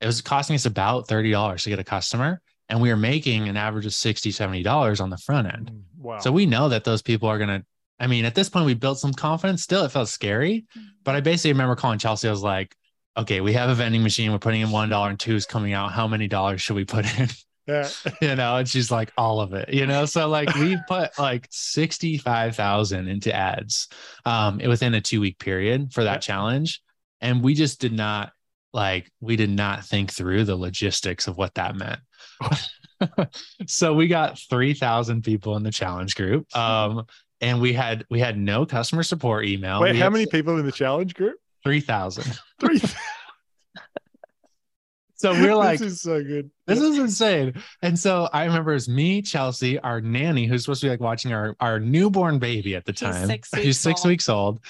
[0.00, 2.40] it was costing us about $30 to get a customer.
[2.70, 5.70] And we were making an average of $60, $70 on the front end.
[5.72, 6.18] Mm, Wow.
[6.20, 7.64] So we know that those people are going to,
[8.00, 9.62] I mean, at this point, we built some confidence.
[9.62, 10.64] Still, it felt scary.
[11.04, 12.28] But I basically remember calling Chelsea.
[12.28, 12.74] I was like,
[13.16, 14.32] okay, we have a vending machine.
[14.32, 15.92] We're putting in $1 and two is coming out.
[15.92, 17.28] How many dollars should we put in?
[17.66, 17.88] yeah.
[18.22, 20.04] you know, and she's like, all of it, you know?
[20.06, 23.88] So like we put like 65,000 into ads
[24.24, 26.18] um, within a two week period for that Yeah.
[26.20, 26.80] challenge.
[27.20, 28.32] And we just did not
[28.72, 32.00] like, we did not think through the logistics of what that meant.
[33.66, 36.54] so we got 3,000 people in the challenge group.
[36.56, 37.04] Um,
[37.42, 39.80] and we had we had no customer support email.
[39.82, 41.36] Wait, We how had many people in the challenge group?
[41.62, 42.38] Three thousand.
[42.60, 42.80] Three.
[45.14, 46.50] So we're like, this is so good.
[46.66, 47.54] this is insane.
[47.80, 50.98] And so I remember it was me, Chelsea, our nanny, who's supposed to be like
[50.98, 53.28] watching our, our newborn baby at the He's time.
[53.28, 54.08] six He's weeks six old.
[54.08, 54.60] weeks old.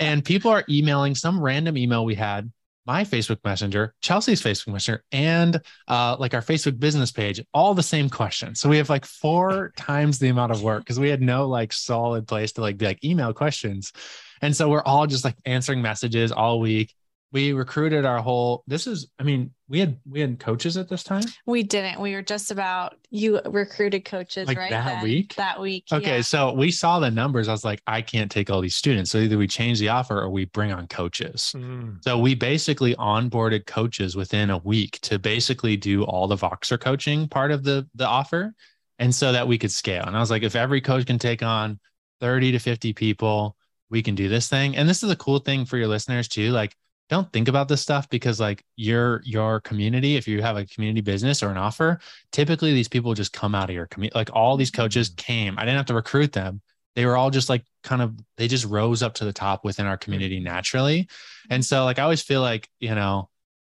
[0.00, 2.50] and people are emailing some random email we had,
[2.88, 7.82] my Facebook Messenger, Chelsea's Facebook Messenger, and uh, like our Facebook business page, all the
[7.82, 8.60] same questions.
[8.60, 11.72] So we have like four times the amount of work because we had no like
[11.74, 13.92] solid place to like be like email questions.
[14.40, 16.94] And so we're all just like answering messages all week.
[17.30, 21.04] We recruited our whole this is, I mean, we had we had coaches at this
[21.04, 21.24] time.
[21.44, 22.00] We didn't.
[22.00, 25.34] We were just about you recruited coaches Like right that then, week?
[25.34, 25.84] That week.
[25.92, 26.22] Okay, yeah.
[26.22, 27.48] so we saw the numbers.
[27.48, 29.10] I was like, I can't take all these students.
[29.10, 31.52] So either we change the offer or we bring on coaches.
[31.54, 32.02] Mm.
[32.02, 37.28] So we basically onboarded coaches within a week to basically do all the Voxer coaching
[37.28, 38.54] part of the the offer,
[38.98, 40.04] and so that we could scale.
[40.04, 41.78] And I was like, if every coach can take on
[42.20, 43.56] 30 to 50 people,
[43.90, 44.76] we can do this thing.
[44.76, 46.50] And this is a cool thing for your listeners too.
[46.50, 46.74] Like,
[47.08, 51.00] don't think about this stuff because like your your community, if you have a community
[51.00, 52.00] business or an offer,
[52.32, 54.16] typically these people just come out of your community.
[54.16, 55.58] Like all these coaches came.
[55.58, 56.60] I didn't have to recruit them.
[56.94, 59.86] They were all just like kind of they just rose up to the top within
[59.86, 61.08] our community naturally.
[61.48, 63.30] And so like I always feel like, you know,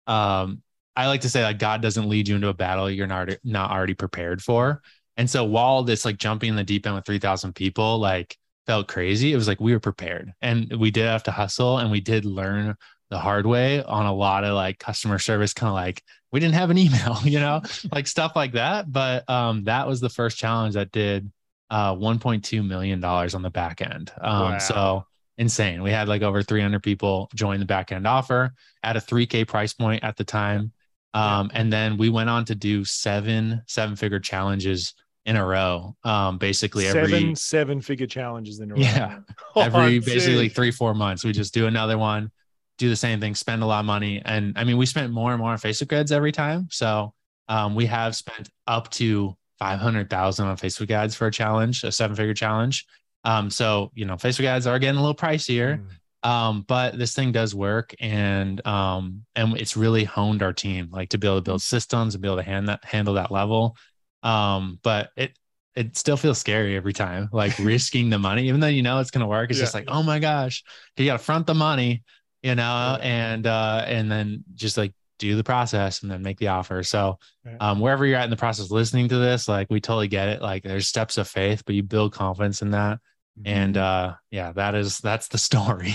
[0.06, 0.62] um,
[0.94, 3.70] I like to say like God doesn't lead you into a battle you're not not
[3.70, 4.82] already prepared for.
[5.16, 8.88] And so while this like jumping in the deep end with 3,000 people like felt
[8.88, 12.00] crazy, it was like we were prepared and we did have to hustle and we
[12.00, 12.76] did learn
[13.10, 16.54] the hard way on a lot of like customer service kind of like we didn't
[16.54, 17.62] have an email, you know,
[17.92, 18.90] like stuff like that.
[18.90, 21.30] But um that was the first challenge that did
[21.70, 24.12] uh 1.2 million dollars on the back end.
[24.20, 24.58] Um Wow.
[24.58, 25.06] so
[25.38, 25.82] insane.
[25.82, 29.72] We had like over 300 people join the back end offer at a 3k price
[29.72, 30.72] point at the time.
[31.12, 34.94] Um, and then we went on to do seven seven figure challenges
[35.26, 35.96] in a row.
[36.02, 38.80] Um, basically every seven seven figure challenges in a row.
[38.80, 39.18] Yeah.
[39.56, 42.32] Every basically three four months we just do another one
[42.78, 44.20] do the same thing spend a lot of money.
[44.24, 46.68] And i mean we spent more and more on facebook ads every time.
[46.70, 47.14] So
[47.48, 52.16] um, we have spent up to 500000 on facebook ads for a challenge a seven
[52.16, 52.86] figure challenge.
[53.24, 55.80] Um, so you know facebook ads are getting a little pricier.
[56.24, 56.28] Mm.
[56.30, 57.94] um, but this thing does work.
[58.00, 62.14] And um, and it's really honed our team like to be able to build systems
[62.14, 63.76] and be able to hand that, handle that level.
[64.22, 65.38] Um, but it
[65.76, 69.10] it still feels scary every time like risking the money even though you know it's
[69.10, 69.50] going to work.
[69.50, 69.64] It's Yeah.
[69.64, 70.62] just like oh my gosh
[70.96, 72.02] you got to front the money
[72.44, 73.04] you know Yeah.
[73.32, 77.18] and uh and then just like do the process and then make the offer so
[77.44, 77.56] Yeah.
[77.60, 80.42] um wherever you're at in the process listening to this like we totally get it
[80.42, 82.98] like there's steps of faith but you build confidence in that
[83.36, 83.48] Mm-hmm.
[83.52, 85.92] and uh yeah that is that's the story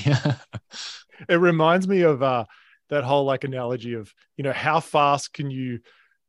[1.29, 2.43] it reminds me of uh
[2.89, 5.79] that whole like analogy of you know how fast can you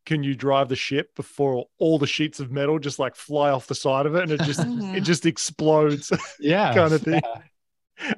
[0.07, 3.67] can you drive the ship before all the sheets of metal just like fly off
[3.67, 5.03] the side of it and it just it Mhm.
[5.03, 7.21] just explodes yeah kind of thing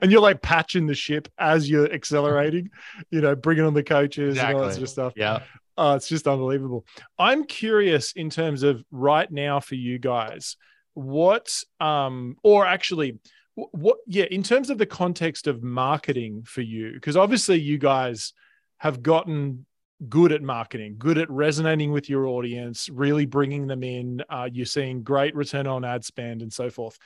[0.00, 2.70] and you're like patching the ship as you're accelerating
[3.10, 5.40] you know bringing on the coaches and all that sort of stuff yeah
[5.78, 6.84] Oh, it's just unbelievable.
[7.18, 10.56] I'm curious in terms of right now for you guys,
[10.94, 13.18] what um or actually
[13.54, 18.34] what yeah, in terms of the context of marketing for you because obviously you guys
[18.78, 19.64] have gotten
[20.08, 24.66] good at marketing, good at resonating with your audience, really bringing them in, uh, you're
[24.66, 26.98] seeing great return on ad spend and so forth.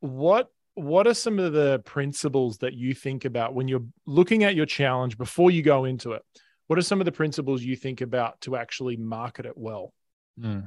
[0.00, 0.48] What
[0.80, 4.66] what are some of the principles that you think about when you're looking at your
[4.66, 6.22] challenge before you go into it?
[6.66, 9.92] What are some of the principles you think about to actually market it well?
[10.40, 10.60] Hmm.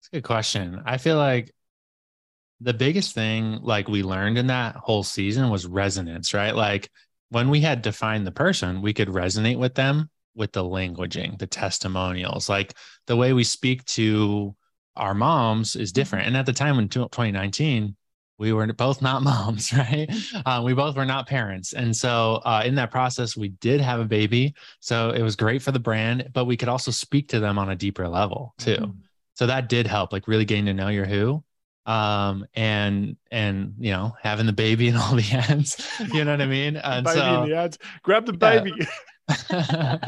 [0.00, 0.82] It's a good question.
[0.84, 1.52] I feel like
[2.60, 6.54] the biggest thing like we learned in that whole season was resonance, right?
[6.54, 6.90] Like
[7.30, 11.46] when we had defined the person, we could resonate with them with the languaging, the
[11.46, 12.74] testimonials, like
[13.06, 14.54] the way we speak to
[14.94, 16.26] our moms is different.
[16.26, 17.96] And at the time in 2019,
[18.38, 20.10] we were both not moms, right?
[20.44, 21.72] Uh, we both were not parents.
[21.72, 24.54] And so uh, in that process, we did have a baby.
[24.80, 27.70] So it was great for the brand, but we could also speak to them on
[27.70, 28.94] a deeper level too.
[29.34, 31.42] So that did help, like really getting to know your who.
[31.84, 35.76] Um, and and you know, having the baby and all the ends,
[36.12, 36.76] you know what I mean?
[36.76, 37.78] And baby so in the ads.
[38.02, 38.32] Grab the
[38.76, 38.86] Yeah.
[39.28, 40.00] baby.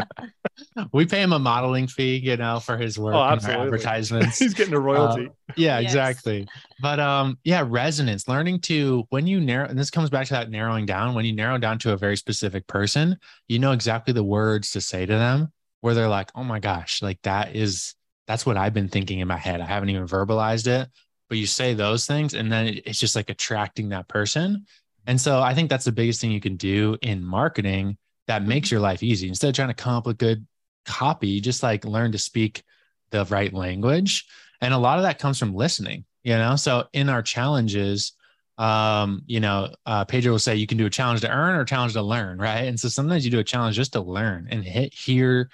[0.93, 4.39] we pay him a modeling fee, you know, for his work Oh, and our advertisements.
[4.39, 5.31] He's getting a royalty.
[5.57, 5.93] yeah, Yes.
[5.93, 6.49] exactly.
[6.81, 10.51] But um, yeah, resonance, learning to when you narrow, and this comes back to that
[10.51, 11.15] narrowing down.
[11.15, 13.17] When you narrow down to a very specific person,
[13.49, 17.03] you know exactly the words to say to them, where they're like, "Oh my gosh,
[17.03, 17.95] like that is
[18.27, 19.61] that's what I've been thinking in my head.
[19.61, 20.89] I haven't even verbalized it."
[21.29, 24.65] But you say those things, and then it's just like attracting that person.
[25.07, 28.71] And so I think that's the biggest thing you can do in marketing that makes
[28.71, 29.27] your life easy.
[29.27, 30.47] Instead of trying to come up with good
[30.85, 32.63] copy, just like learn to speak
[33.11, 34.27] the right language.
[34.61, 36.57] And a lot of that comes from listening, you know?
[36.57, 38.13] So in our challenges,
[38.59, 41.65] um, you know, uh, Pedro will say you can do a challenge to earn or
[41.65, 42.65] challenge to learn, right?
[42.65, 45.49] And so sometimes you do a challenge just to learn and hit hear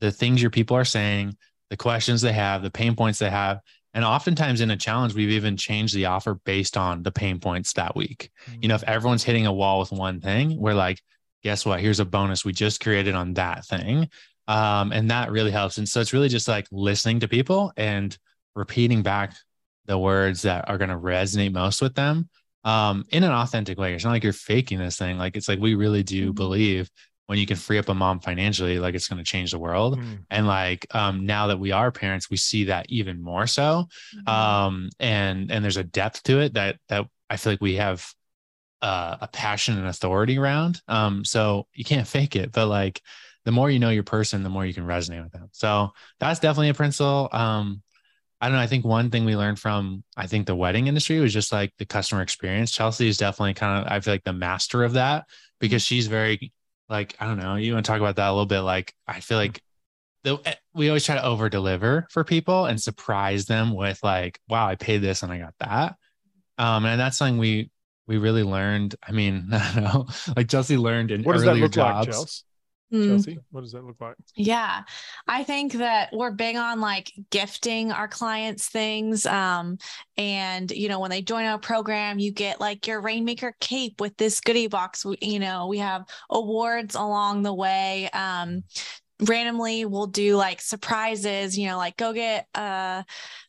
[0.00, 1.36] the things your people are saying,
[1.70, 3.60] the questions they have, the pain points they have.
[3.92, 7.74] And oftentimes in a challenge, we've even changed the offer based on the pain points
[7.74, 8.30] that week.
[8.46, 8.62] Mm-hmm.
[8.62, 11.00] You know, if everyone's hitting a wall with one thing, we're like,
[11.46, 11.78] guess what?
[11.78, 14.10] Here's a bonus we just created on that thing.
[14.48, 15.78] Um, and that really helps.
[15.78, 18.18] And so it's really just like listening to people and
[18.56, 19.32] repeating back
[19.84, 22.28] the words that are going to resonate most with them
[22.64, 23.94] um, in an authentic way.
[23.94, 25.18] It's not like you're faking this thing.
[25.18, 26.34] Like it's like we really do mm-hmm.
[26.34, 26.90] believe
[27.26, 30.00] when you can free up a mom financially, like it's going to change the world.
[30.00, 30.24] Mm.
[30.32, 33.86] And like um, now that we are parents, we see that even more so.
[34.16, 34.28] Mm-hmm.
[34.28, 38.04] Um, and and there's a depth to it that that I feel like we have
[38.86, 40.80] uh, a passion and authority around.
[40.86, 43.02] Um, so you can't fake it, but like
[43.44, 45.48] the more you know your person, the more you can resonate with them.
[45.50, 47.28] So that's definitely a principle.
[47.32, 47.82] Um,
[48.40, 48.62] I don't know.
[48.62, 51.72] I think one thing we learned from I think the wedding industry was just like
[51.78, 52.70] the customer experience.
[52.70, 55.26] Chelsea is definitely kind of I feel like the master of that
[55.58, 56.52] because she's very
[56.88, 57.56] like I don't know.
[57.56, 58.60] You want to talk about that a little bit?
[58.60, 59.60] Like I feel like
[60.22, 64.38] the eh, we always try to over deliver for people and surprise them with like,
[64.48, 65.96] wow, I paid this and I got that.
[66.58, 67.70] Um, and that's something we
[68.06, 68.94] we really learned.
[69.06, 72.06] I mean, I don't know, like Chelsea learned in what does that look jobs.
[72.06, 72.42] like, Chelsea?
[72.92, 73.08] Mm.
[73.08, 74.14] Chelsea, what does that look like?
[74.36, 74.82] Yeah,
[75.26, 79.26] I think that we're big on like gifting our clients things.
[79.26, 79.78] Um,
[80.16, 84.16] and you know, when they join our program, you get like your Rainmaker cape with
[84.16, 85.04] this goodie box.
[85.04, 88.08] We, you know, we have awards along the way.
[88.10, 88.62] Um,
[89.20, 93.02] randomly we'll do like surprises you know like go get uh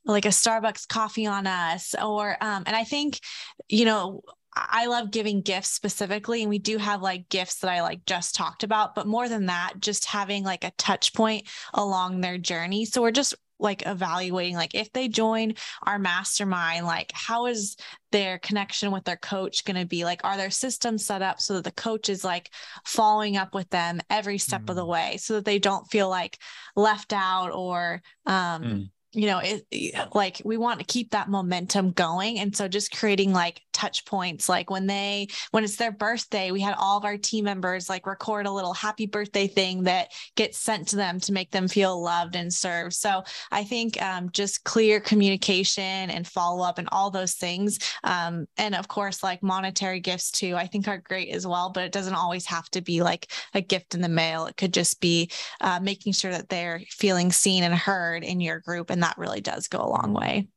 [0.06, 3.20] like a starbucks coffee on us or um and i think
[3.68, 4.22] you know
[4.70, 6.42] I love giving gifts specifically.
[6.42, 8.96] And we do have like gifts that I like just talked about.
[8.96, 12.86] But more than that, just having like a touch point along their journey.
[12.86, 17.76] So we're just like evaluating like if they join our mastermind like how is
[18.12, 21.56] their connection with their coach going to be like are their systems set up so
[21.56, 22.52] that the coach is like
[22.86, 24.70] following up with them every step mm.
[24.70, 24.90] of the mm.
[24.90, 26.38] way so that they don't feel like
[26.76, 29.66] left out or um mm you know it
[30.14, 34.50] like we want to keep that momentum going and so just creating like touch points.
[34.50, 38.08] Like when they when it's their birthday we had all of our team members like
[38.08, 42.02] record a little happy birthday thing that gets sent to them to make them feel
[42.02, 42.94] loved and served.
[42.94, 47.80] So i think um, just clear communication and follow up and all those things.
[48.04, 51.84] Um, and of course like monetary gifts too i think are great as well but
[51.84, 54.48] it doesn't always have to be like a gift in the mail.
[54.48, 55.30] It could just be
[55.62, 59.42] uh, making sure that they're feeling seen and heard in your group and that really
[59.42, 60.48] does go a long way.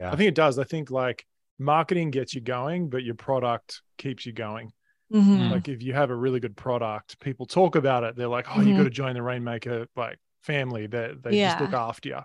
[0.00, 0.12] Yeah.
[0.12, 0.58] i think it does.
[0.58, 1.26] I think like
[1.62, 4.72] marketing gets you going, but your product keeps you going.
[5.12, 5.52] Mm-hmm.
[5.52, 8.16] Like if you have a really good product, people talk about it.
[8.16, 8.68] They're like, "Oh, mm-hmm.
[8.68, 10.86] you got to join the Rainmaker like family.
[10.86, 11.50] That they, they yeah.
[11.50, 12.20] just look after you."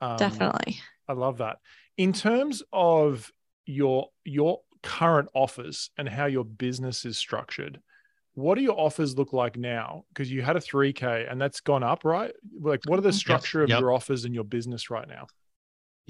[0.00, 1.58] Um, Definitely, I love that.
[1.96, 3.30] In terms of
[3.64, 7.80] your your current offers and how your business is structured,
[8.34, 10.04] what do your offers look like now?
[10.08, 12.32] Because you had a three k and that's gone up, right?
[12.60, 13.16] Like, what are the mm-hmm.
[13.16, 13.70] structure yep.
[13.76, 15.26] of your offers and your business right now?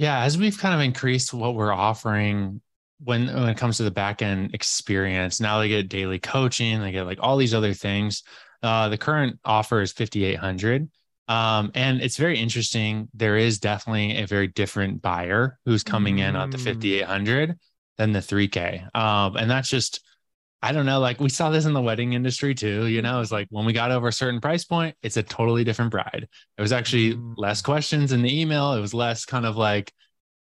[0.00, 2.62] Yeah, as we've kind of increased what we're offering
[3.04, 6.90] when when it comes to the back end experience, now they get daily coaching, they
[6.90, 8.22] get like all these other things.
[8.62, 10.88] Uh, the current offer is 5800
[11.28, 13.10] um, and it's very interesting.
[13.12, 16.30] There is definitely a very different buyer who's coming mm.
[16.30, 17.58] in at the 5800
[17.98, 18.96] than the 3K.
[18.96, 20.02] Um, and that's just
[20.62, 22.86] I don't know, like we saw this in the wedding industry too.
[22.86, 25.64] You know, it's like when we got over a certain price point, it's a totally
[25.64, 26.28] different bride.
[26.58, 27.34] It was actually mm.
[27.36, 28.74] less questions in the email.
[28.74, 29.90] It was less kind of like,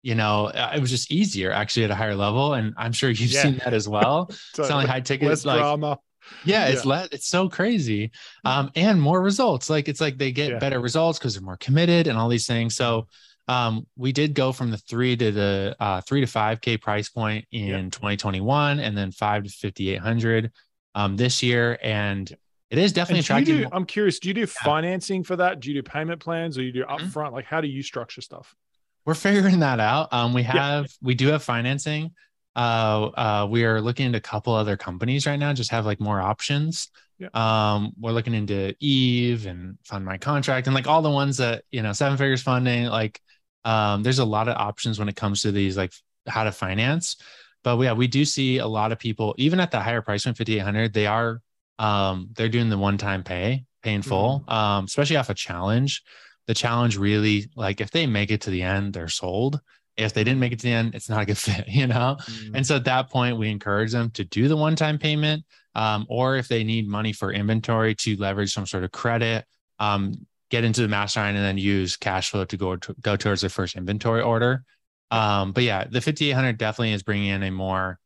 [0.02, 2.54] you know, uh, it was just easier actually at a higher level.
[2.54, 3.44] And I'm sure you've yeah.
[3.44, 4.30] seen that as well.
[4.54, 6.00] Selling high tickets, less like drama.
[6.44, 8.12] Yeah, yeah, it's less, it's so crazy.
[8.44, 9.70] Um, and more results.
[9.70, 10.60] Like it's like they get yeah.
[10.60, 12.76] better results because they're more committed and all these things.
[12.76, 13.08] So
[13.50, 17.10] um, we did go from the three to the uh, three to five K price
[17.10, 17.92] point in yep.
[17.92, 20.52] 2021 and then five to 5,800
[20.94, 21.80] um, this year.
[21.82, 22.32] And
[22.70, 23.58] it is definitely attractive.
[23.58, 24.46] Do, I'm curious, do you do yeah.
[24.46, 25.62] financing for that?
[25.62, 27.08] Do you do payment plans or you do mm-hmm.
[27.08, 27.26] upfront?
[27.26, 27.36] Mm-hmm.
[27.36, 28.56] Like, how do you structure stuff?
[29.04, 30.14] We're figuring that out.
[30.14, 30.98] Um, we have, yeah.
[31.02, 32.12] we do have financing.
[32.56, 36.00] Uh, uh, we are looking into a couple other companies right now, just have like
[36.00, 36.92] more options.
[37.18, 37.30] Yeah.
[37.34, 41.64] Um, we're looking into Eve and Fund My Contract and like all the ones that,
[41.72, 43.20] you know, seven figures funding, like
[43.66, 45.94] um, there's a lot of options when it comes to these like
[46.28, 47.18] how to finance
[47.64, 50.38] but yeah we do see a lot of people even at the higher price point
[50.38, 51.42] 5800 they are
[51.78, 54.52] um, they're doing the one time pay paying full mm-hmm.
[54.52, 56.04] um, especially off a challenge
[56.48, 59.60] the challenge really like if they make it to the end they're sold
[59.98, 62.18] if they didn't make it to the end it's not a good fit you know
[62.20, 62.56] mm-hmm.
[62.56, 65.44] and so at that point we encourage them to do the one time payment
[65.76, 69.46] um, or if they need money for inventory to leverage some sort of credit
[69.80, 70.14] um,
[70.50, 73.50] get into the mastermind and then use cash flow to go to, go towards their
[73.50, 74.64] first inventory order.
[75.12, 78.00] Um, but yeah, the 5800 definitely is bringing in a more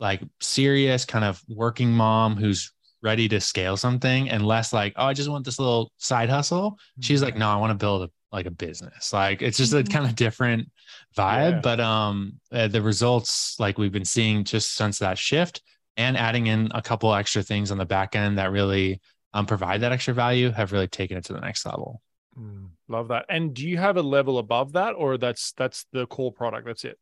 [0.00, 2.72] like serious kind of working mom who's
[3.02, 6.78] ready to scale something and less like, oh, I just want this little side hustle.
[7.00, 9.12] She's like, no, I want to build a like a business.
[9.12, 10.68] Like it's just a kind of different
[11.16, 11.52] vibe.
[11.52, 11.60] Yeah.
[11.60, 15.62] But um uh, the results like we've been seeing just since that shift
[15.96, 19.00] and adding in a couple extra things on the back end that really
[19.34, 22.00] um, provide that extra value have really taken it to the next level.
[22.38, 23.26] Mm, love that.
[23.28, 26.66] And do you have a level above that, or that's that's the core product?
[26.66, 26.98] That's it.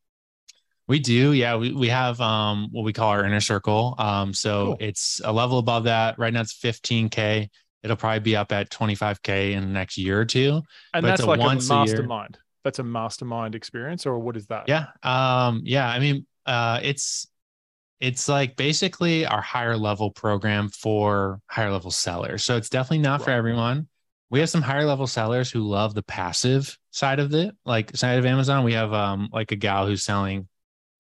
[0.89, 1.57] We do, yeah.
[1.57, 3.95] We, we have um what we call our inner circle.
[3.99, 4.77] Um, so Cool.
[4.81, 6.19] it's a level above that.
[6.19, 7.49] Right now it's 15k.
[7.83, 10.63] It'll probably be up at 25k in the next year or two.
[10.95, 12.39] And But that's a like a once a mastermind.
[12.65, 14.69] That's a mastermind experience, or what is that?
[14.69, 14.87] Yeah.
[15.03, 15.89] Um, yeah.
[15.89, 17.27] I mean, uh, it's
[18.03, 22.45] it's like basically our higher level program for higher level sellers.
[22.45, 23.89] So it's definitely not for everyone.
[24.31, 28.19] We have some higher level sellers who love the passive side of it, like side
[28.19, 28.65] of Amazon.
[28.65, 30.49] We have um like a gal who's selling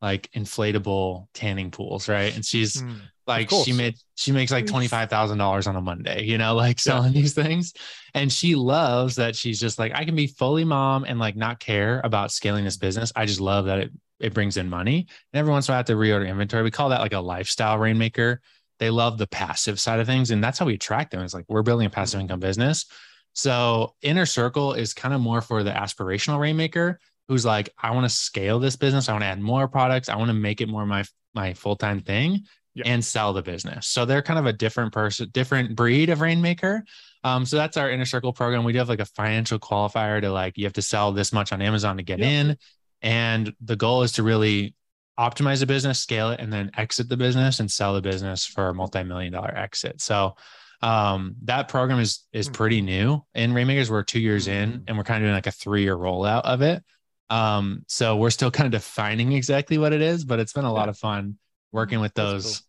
[0.02, 2.34] like inflatable tanning pools, right?
[2.34, 5.80] And she's Mm, like she made she makes like twenty five thousand dollars on a
[5.80, 7.72] Monday, you know, like selling these things,
[8.14, 11.60] and she loves that she's just like I can be fully mom and like not
[11.60, 13.12] care about scaling this business.
[13.16, 13.92] I just love that it
[14.22, 16.62] it brings in money, and every once in a while I have to reorder inventory.
[16.62, 18.40] We call that like a lifestyle rainmaker.
[18.78, 21.22] They love the passive side of things, and that's how we attract them.
[21.22, 22.86] It's like we're building a passive income business.
[23.34, 26.98] So inner circle is kind of more for the aspirational rainmaker
[27.28, 29.08] who's like, I want to scale this business.
[29.08, 30.08] I want to add more products.
[30.08, 31.04] I want to make it more my
[31.34, 32.44] my full time thing
[32.74, 32.84] Yeah.
[32.86, 33.86] and sell the business.
[33.86, 36.84] So they're kind of a different person, different breed of rainmaker.
[37.24, 38.64] Um, so that's our inner circle program.
[38.64, 41.52] We do have like a financial qualifier to like you have to sell this much
[41.52, 42.26] on Amazon to get Yeah.
[42.28, 42.56] in,
[43.02, 44.74] and the goal is to really
[45.18, 48.68] optimize the business, scale it, and then exit the business and sell the business for
[48.68, 50.00] a multi-million dollar exit.
[50.00, 50.36] So
[50.80, 52.52] um, that program is is Hmm.
[52.54, 53.90] pretty new in Rainmakers.
[53.90, 54.84] We're two years in, Mhm.
[54.88, 56.82] and we're kind of doing like a three year rollout of it.
[57.30, 60.72] Um, so we're still kind of defining exactly what it is, but it's been a
[60.72, 61.38] lot of fun
[61.70, 62.62] working with those.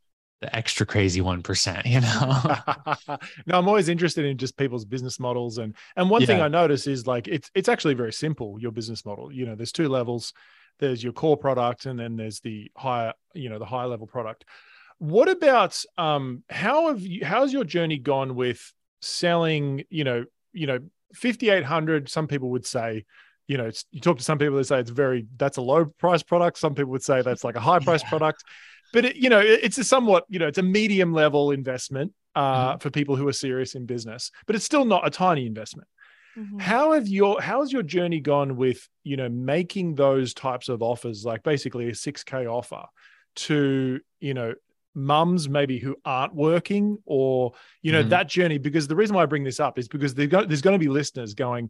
[0.43, 1.85] The extra crazy one percent.
[1.85, 2.41] You know,
[3.47, 6.85] no, I'm always interested in just people's business models, and and one thing I notice
[6.85, 8.57] is like it's it's actually very simple.
[8.59, 10.33] Your business model, you know, there's two levels.
[10.79, 14.45] There's your core product, and then there's the higher, you know, the higher level product.
[14.99, 19.83] What about um how have you how's your journey gone with selling?
[19.89, 20.79] You know, you know,
[21.15, 22.09] 5800.
[22.09, 23.05] Some people would say.
[23.45, 25.83] You know, it's, you talk to some people that say it's very that's a low
[25.83, 26.57] price product.
[26.57, 28.07] Some people would say that's like a high price Yeah.
[28.09, 28.41] product
[28.93, 32.13] but it, you know it- it's a somewhat you know it's a medium level investment
[32.35, 35.87] uh, for people who are serious in business but it's still not a tiny investment
[36.35, 36.59] Mhm.
[36.61, 41.23] how have your how's your journey gone with you know making those types of offers
[41.23, 42.83] like basically a 6k offer
[43.35, 44.53] to you know
[44.95, 48.09] mums maybe who aren't working or you know Mhm.
[48.09, 50.79] that journey because the reason why i bring this up is because go- there's going
[50.79, 51.69] to be listeners going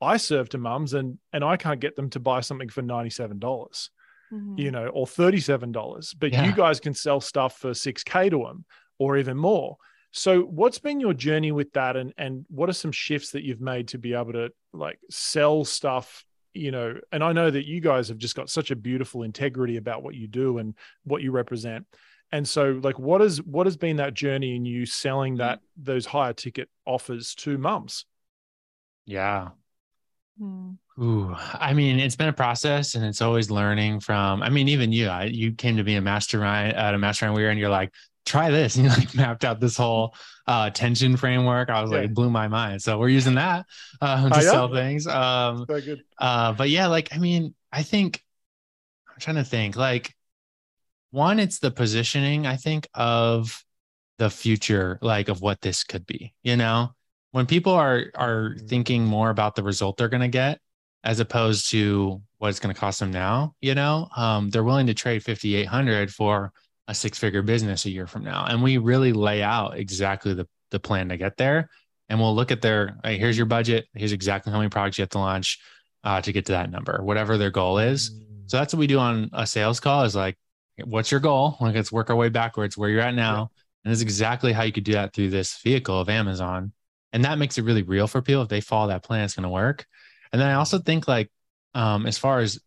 [0.00, 3.90] i serve to mums and and i can't get them to buy something for $97
[4.34, 4.58] Mhm.
[4.58, 6.44] you know, or $37, but Yeah.
[6.46, 8.64] you guys can sell stuff for 6K to them
[8.98, 9.76] or even more.
[10.10, 11.96] So what's been your journey with that?
[11.96, 15.64] And, and what are some shifts that you've made to be able to like sell
[15.64, 19.22] stuff, you know, and I know that you guys have just got such a beautiful
[19.24, 20.74] integrity about what you do and
[21.04, 21.86] what you represent.
[22.30, 26.06] And so like, what is, what has been that journey in you selling that, those
[26.06, 28.04] higher ticket offers to mums?
[29.06, 29.50] yeah.
[30.40, 30.78] Mhm.
[31.00, 34.42] Ooh, I mean, it's been a process, and it's always learning from.
[34.42, 37.42] I mean, even you, I, you came to be a mastermind at a mastermind we
[37.42, 37.92] were, and you're like,
[38.24, 40.14] try this, and you like mapped out this whole
[40.46, 41.68] uh, attention framework.
[41.68, 42.04] I was like, Yeah.
[42.06, 42.80] it blew my mind.
[42.80, 43.66] So we're using that
[44.00, 45.06] um, to sell things.
[45.08, 46.04] Um, good.
[46.18, 48.22] uh, but yeah, like I mean, I think
[49.12, 49.74] I'm trying to think.
[49.74, 50.14] Like,
[51.10, 52.46] one, it's the positioning.
[52.46, 53.64] I think of
[54.18, 56.34] the future, like of what this could be.
[56.44, 56.92] You know,
[57.32, 58.68] when people are are Mhm.
[58.68, 60.60] thinking more about the result they're going to get
[61.04, 63.54] as opposed to what it's going to cost them now.
[63.60, 66.52] You know, um, they're willing to trade 5,800 for
[66.88, 70.46] a six figure business a year from now, and we really lay out exactly the
[70.74, 71.70] the plan to get there.
[72.10, 73.86] And we'll look at their, hey, here's your budget.
[73.94, 75.58] Here's exactly how many products you have to launch
[76.02, 78.10] uh, to get to that number, whatever their goal is.
[78.46, 80.36] So that's what we do on a sales call is like,
[80.84, 81.56] what's your goal?
[81.60, 83.50] Like, let's work our way backwards where you're at now.
[83.84, 86.72] And it's exactly how you could do that through this vehicle of Amazon.
[87.12, 88.42] And that makes it really real for people.
[88.42, 89.86] If they follow that plan, it's going to work.
[90.34, 91.30] And then I also think like,
[91.74, 92.58] um, as far as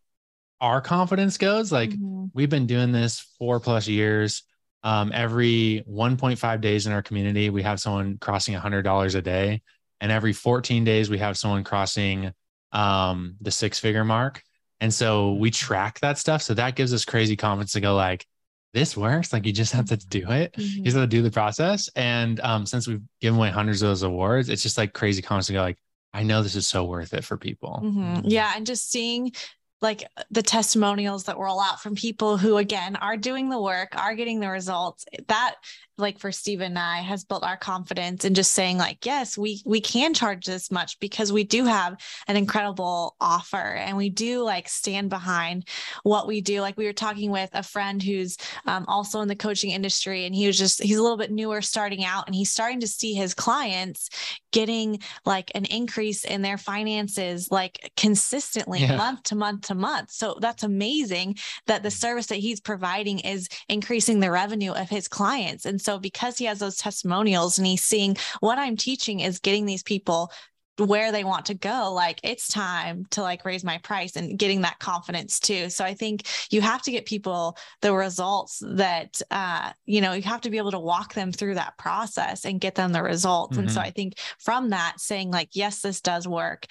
[0.62, 2.32] our confidence goes, like Mhm.
[2.34, 4.44] we've been doing this four plus years.
[4.84, 9.64] Um, every 1.5 days in our community, we have someone crossing $100 a day.
[10.00, 12.32] And every 14 days, we have someone crossing
[12.72, 14.42] um, the six figure mark.
[14.80, 16.44] And so we track that stuff.
[16.44, 18.26] So that gives us crazy confidence to go like,
[18.74, 19.34] this works.
[19.34, 20.56] Like you just have to do it.
[20.58, 20.84] You Mhm.
[20.86, 21.90] just have to do the process.
[21.98, 25.48] And um, since we've given away hundreds of those awards, it's just like crazy confidence
[25.48, 25.78] to go like,
[26.18, 27.80] I know this is so worth it for people.
[27.84, 28.24] Mhm.
[28.26, 28.52] Yeah.
[28.56, 29.34] And just seeing
[29.82, 34.16] like the testimonials that roll out from people who again are doing the work are
[34.16, 35.56] getting the results that
[35.98, 39.62] like for Stephen and I has built our confidence in just saying like yes we
[39.66, 44.44] we can charge this much because we do have an incredible offer and we do
[44.44, 45.68] like stand behind
[46.04, 46.62] what we do.
[46.62, 50.36] Like we were talking with a friend who's um, also in the coaching industry and
[50.36, 53.14] he was just he's a little bit newer starting out and he's starting to see
[53.14, 54.10] his clients
[54.52, 58.96] getting like an increase in their finances like consistently yeah.
[58.96, 60.12] month to month to month.
[60.12, 61.36] So that's amazing
[61.68, 65.66] that the service that he's providing is increasing the revenue of his clients.
[65.66, 69.66] And so because he has those testimonials and he's seeing what I'm teaching is getting
[69.66, 70.34] these people
[70.78, 74.62] where they want to go like it's time to like raise my price and getting
[74.62, 79.72] that confidence too so i think you have to get people the results that uh
[79.86, 82.76] you know you have to be able to walk them through that process and get
[82.76, 83.62] them the results mm-hmm.
[83.62, 83.88] and so mm-hmm.
[83.88, 86.68] i think from that saying like yes this does work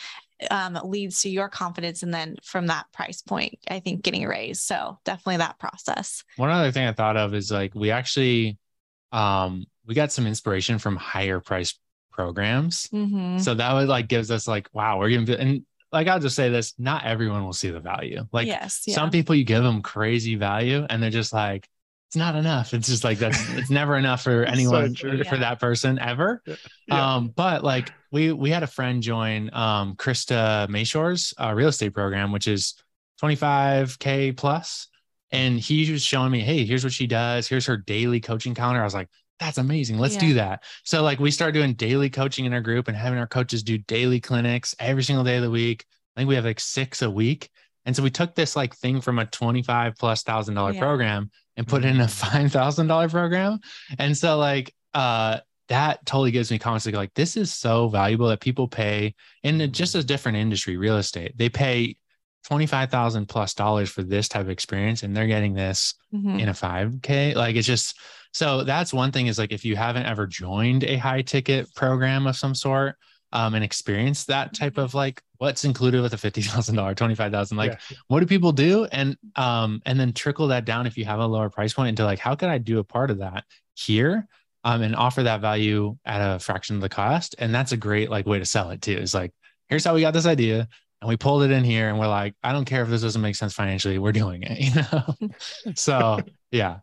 [0.51, 4.62] um, leads to your confidence and then from that price point i think getting raised
[4.62, 8.57] so definitely that process one other thing i thought of is like we actually
[9.17, 11.79] um, we got some inspiration from higher price
[12.12, 12.89] programs.
[12.89, 13.39] Mm-hmm.
[13.39, 16.37] So that was like gives us like, wow, we're gonna be and like I'll just
[16.37, 18.27] say this, not everyone will see the value.
[18.33, 18.95] Like yes, yeah.
[18.95, 21.69] some people you give them crazy value and they're just like,
[22.09, 22.75] it's not enough.
[22.75, 26.43] It's just like that's it's never enough for anyone so for, for, that person ever.
[26.87, 27.14] Yeah.
[27.14, 31.95] Um, but like we we had a friend join um Krista Mashore's uh, real estate
[31.95, 32.75] program, which is
[33.23, 34.89] 25k plus
[35.33, 37.49] and he was showing me, hey, here's what she does.
[37.49, 38.81] Here's her daily coaching calendar.
[38.81, 39.09] I was like,
[39.39, 39.99] that's amazing.
[39.99, 40.20] Let's yeah.
[40.20, 40.64] do that.
[40.85, 43.79] So like we started doing daily coaching in our group and having our coaches do
[43.79, 45.85] daily clinics every single day of the week.
[46.14, 47.51] I think we have like six a week.
[47.85, 50.81] And so we took this like thing from a 25 plus thousand dollar yeah.
[50.81, 53.61] program and put it in a five thousand dollar program.
[53.99, 58.41] And so like uh that totally gives me confidence like this is so valuable that
[58.41, 61.37] people pay in just a different industry, real estate.
[61.37, 61.97] They pay
[62.47, 66.38] 25,000 plus dollars for this type of experience and they're getting this mm-hmm.
[66.38, 67.99] in a 5k like it's just
[68.32, 72.26] so that's one thing is like if you haven't ever joined a high ticket program
[72.26, 72.94] of some sort
[73.32, 77.97] um, and experienced that type of like what's included with a $50,000 25,000 like yeah.
[78.07, 78.84] what do people do?
[78.84, 82.05] And um and then trickle that down if you have a lower price point into
[82.05, 83.44] like how can I do a part of that
[83.74, 84.28] here
[84.62, 87.34] um and offer that value at a fraction of the cost?
[87.40, 89.32] And that's a great like way to sell it too is like
[89.68, 90.68] here's how we got this idea
[91.01, 93.20] and we pulled it in here and we're like, I don't care if this doesn't
[93.20, 95.30] make sense financially, we're doing it, you know?
[95.74, 96.20] so,
[96.51, 96.78] yeah.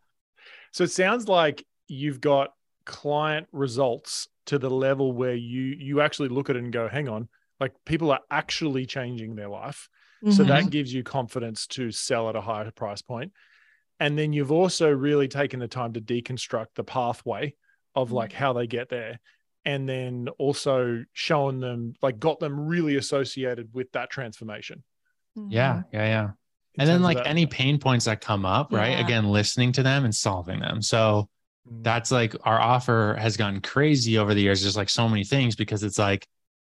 [0.71, 2.53] So it sounds like you've got
[2.85, 7.07] client results to the level where you you actually look at it and go, hang
[7.07, 9.89] on, like people are actually changing their life.
[10.23, 10.31] Mm-hmm.
[10.33, 13.03] So that gives you confidence to sell at a higher price.
[13.99, 17.55] And then you've also really taken the time to deconstruct the pathway
[17.95, 18.39] of like mm-hmm.
[18.39, 19.19] how they get there
[19.65, 24.83] and then also showing them like got them really associated with that transformation.
[25.35, 25.95] Yeah, mm-hmm.
[25.95, 26.29] yeah, yeah.
[26.77, 28.99] and then like any pain points that come up, right?
[28.99, 30.81] Again, listening to them and solving them.
[30.81, 31.29] So
[31.71, 31.83] mm.
[31.83, 34.61] that's like our offer has gone crazy over the years.
[34.61, 36.27] Just like so many things because it's like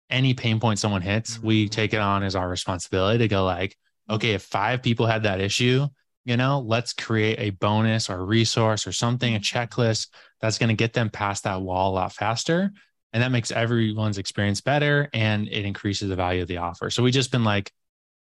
[0.09, 1.47] any pain point someone hits, mm-hmm.
[1.47, 3.75] we take it on as our responsibility to go like,
[4.09, 5.87] okay, if five people had that issue,
[6.25, 9.57] you know, let's create a bonus or a resource or something, a mm-hmm.
[9.57, 10.07] checklist
[10.39, 12.71] that's going to get them past that wall a lot faster.
[13.11, 16.89] And that makes everyone's experience better and it increases the value of the offer.
[16.89, 17.71] So we've just been like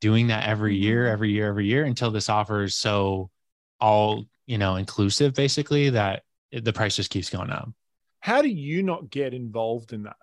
[0.01, 1.13] doing that every year, mm-hmm.
[1.13, 3.31] every year, every year until this offer is so
[3.81, 7.71] all, you know, inclusive basically that the price just keeps going up.
[8.21, 10.17] How do you not get involved in that?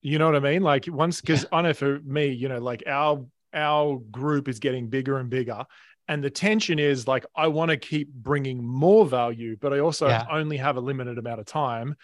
[0.00, 0.62] You know what I mean?
[0.62, 1.58] Like once, because yeah.
[1.58, 5.64] I know for me, you know, like our our group is getting bigger and bigger
[6.08, 10.08] and the tension is like i want to keep bringing more value but i also
[10.08, 10.26] yeah.
[10.30, 11.94] only have a limited amount of time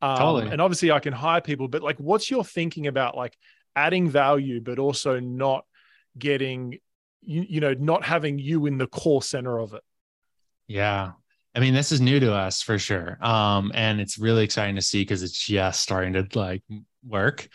[0.00, 0.50] um, totally.
[0.50, 3.36] and obviously i can hire people but like what's your thinking about like
[3.76, 5.64] adding value but also not
[6.16, 6.78] getting
[7.22, 9.82] you, you know not having you in the core center of it
[10.68, 11.12] yeah
[11.54, 14.82] i mean this is new to us for sure um and it's really exciting to
[14.82, 16.62] see because it's just starting to like
[17.06, 17.48] work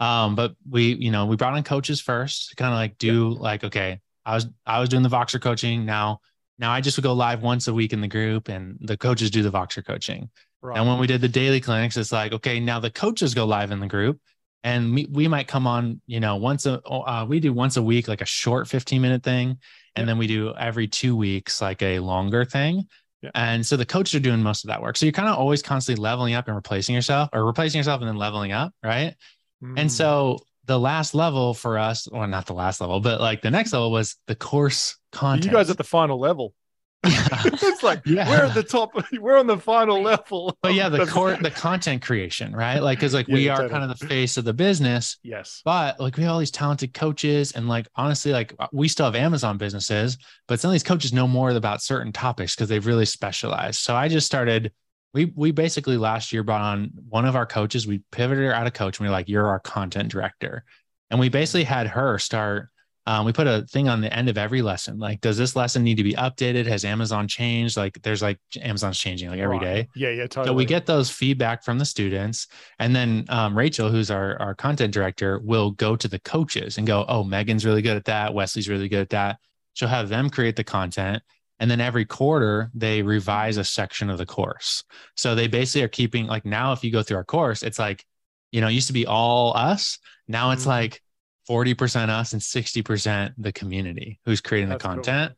[0.00, 3.42] um but we you know we brought in coaches first kind of like do yeah.
[3.42, 5.86] like okay I was I was doing the Voxer coaching.
[5.86, 6.20] Now
[6.58, 9.30] now I just would go live once a week in the group, and the coaches
[9.30, 10.28] do the Voxer coaching.
[10.60, 10.76] Right.
[10.76, 13.70] And when we did the daily clinics, it's like okay, now the coaches go live
[13.70, 14.20] in the group,
[14.62, 17.82] and we, we might come on, you know, once a uh, we do once a
[17.82, 19.56] week like a short fifteen minute thing,
[19.96, 22.86] and then we do every two weeks like a longer thing.
[23.22, 23.30] Yeah.
[23.34, 24.96] And so the coaches are doing most of that work.
[24.96, 28.08] So you're kind of always constantly leveling up and replacing yourself, or replacing yourself and
[28.08, 29.14] then leveling up, right?
[29.62, 29.78] Mm.
[29.78, 33.50] And so the last level for us, well, not the last level, but like the
[33.50, 35.46] next level was the course content.
[35.46, 36.54] You guys at the final level.
[37.04, 38.28] it's like Yeah.
[38.28, 38.90] we're at the top.
[39.20, 40.56] We're on the final level.
[40.62, 42.80] but yeah, the core, the content creation, right?
[42.80, 43.70] Like, cause like we are totally.
[43.70, 45.62] kind of the face of the business, Yes.
[45.64, 49.06] but like we have all these talented coaches and like honestly like uh, we still
[49.06, 52.86] have amazon businesses but some of these coaches know more about certain topics because they've
[52.86, 54.72] really specialized so i just started
[55.18, 57.88] we we basically last year brought on one of our coaches.
[57.88, 60.64] We pivoted her out of coach and we were like you're our content director.
[61.10, 62.68] And we basically had her start
[63.04, 64.98] um, we put a thing on the end of every lesson.
[64.98, 66.66] Like does this lesson need to be updated?
[66.66, 67.76] Has amazon changed?
[67.76, 69.88] Like there's like amazon's changing like every day.
[69.96, 70.46] Yeah, yeah, totally.
[70.46, 72.46] so we get those feedback from the students,
[72.78, 76.86] and then um, Rachel, who's our our content director, will go to the coaches and
[76.86, 78.34] go, "Oh, Megan's really good at that.
[78.34, 79.38] Wesley's really good at that."
[79.72, 81.22] She'll have them create the content,
[81.60, 84.84] and then every quarter they revise a section of the course.
[85.16, 88.04] So they basically are keeping like now, if you go through our course, it's like,
[88.52, 89.98] you know, it used to be all us.
[90.28, 90.68] Now it's Mhm.
[90.68, 91.02] like
[91.46, 94.94] forty percent us and sixty percent the community who's creating That's the cool.
[94.96, 95.32] content.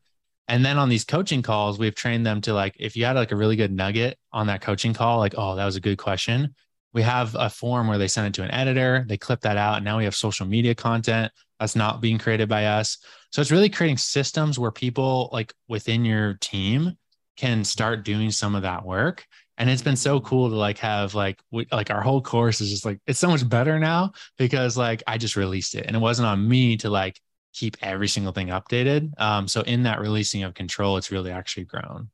[0.48, 3.30] And then on these coaching calls, we've trained them to like, if you had like
[3.30, 6.54] a really good nugget on that coaching call, like, oh, that was a good question.
[6.92, 9.76] We have a form where they send it to an editor, they clip that out,
[9.76, 12.98] and now we have social media content that's not being created by us.
[13.30, 16.96] So it's really creating systems where people like within your team
[17.36, 19.24] can start doing some of that work.
[19.58, 22.70] And it's been so cool to like have like we, like our whole course is
[22.70, 26.00] just like it's so much better now because like I just released it and it
[26.00, 27.20] wasn't on me to like
[27.52, 29.12] keep every single thing updated.
[29.20, 32.08] Um, so in that releasing of control, it's really actually grown.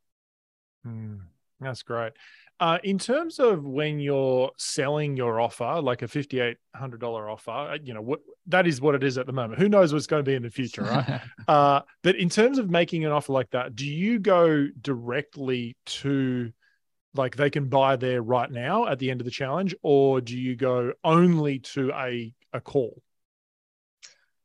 [0.85, 1.17] Hmm,
[1.61, 2.15] that's great.
[2.59, 7.51] Uh, in terms of when you're selling your offer, like a fifty-eight hundred dollar offer,
[7.51, 9.61] uh, you know what that is what it is at the moment.
[9.61, 11.21] Who knows what's going to be in the future, right?
[11.49, 16.53] uh, but in terms of making an offer like that, do you go directly to
[17.15, 20.39] like they can buy there right now at the end of the challenge, or do
[20.39, 23.03] you go only to a a call?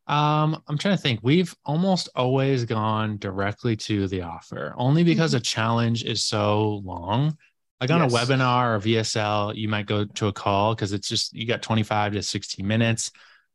[0.08, 1.20] Um, I'm trying to think.
[1.24, 7.38] We've almost always gone directly to the offer, only because a challenge is so long.
[7.80, 8.14] Like on Yes.
[8.14, 11.62] a webinar or VSL, you might go to a call because it's just you got
[11.62, 13.12] 25 to 60 minutes.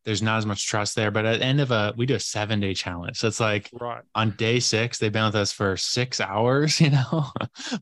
[0.06, 1.10] There's not as much trust there.
[1.10, 3.18] But at the end of a, we do a seven day challenge.
[3.18, 4.02] So it's like Right.
[4.14, 7.26] on day six, they've been with us for six hours, you know,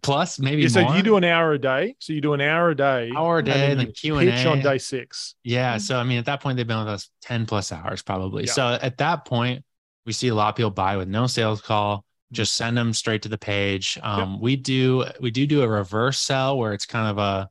[0.03, 0.97] plus maybe Yeah, so more.
[0.97, 1.95] you do an hour a day.
[2.01, 3.13] So you do an hour a day.
[3.15, 5.35] hour a day, and then Q and pitch on day six.
[5.45, 5.77] Yeah.
[5.77, 5.81] Mhm.
[5.83, 8.45] So, I mean, at that point, they've been with us 10 plus hours probably.
[8.47, 8.53] Yeah.
[8.53, 9.63] So, at that point,
[10.07, 13.23] we see a lot of people buy with no sales call, just send them straight
[13.23, 13.99] to the page.
[14.03, 17.49] Um, We do, we do do a reverse sell where it's kind of a,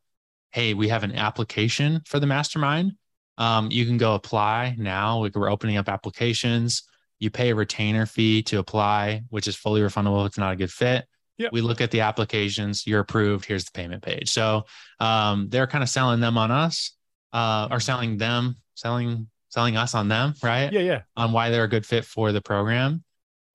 [0.51, 2.93] hey, we have an application for the mastermind.
[3.38, 5.21] Um, you can go apply now.
[5.21, 6.84] We- We're opening up applications.
[7.19, 10.55] You pay a retainer fee to apply, which is fully refundable if it's not a
[10.55, 11.05] good fit.
[11.38, 11.51] Yep.
[11.51, 12.86] We look at the applications.
[12.86, 13.45] You're approved.
[13.45, 14.29] Here's the payment page.
[14.29, 14.65] So
[14.99, 16.95] um, they're kind of selling them on us
[17.31, 20.71] uh, or selling them, selling selling us on them, right?
[20.73, 21.01] Yeah, yeah.
[21.15, 23.03] On why they're a good fit for the program.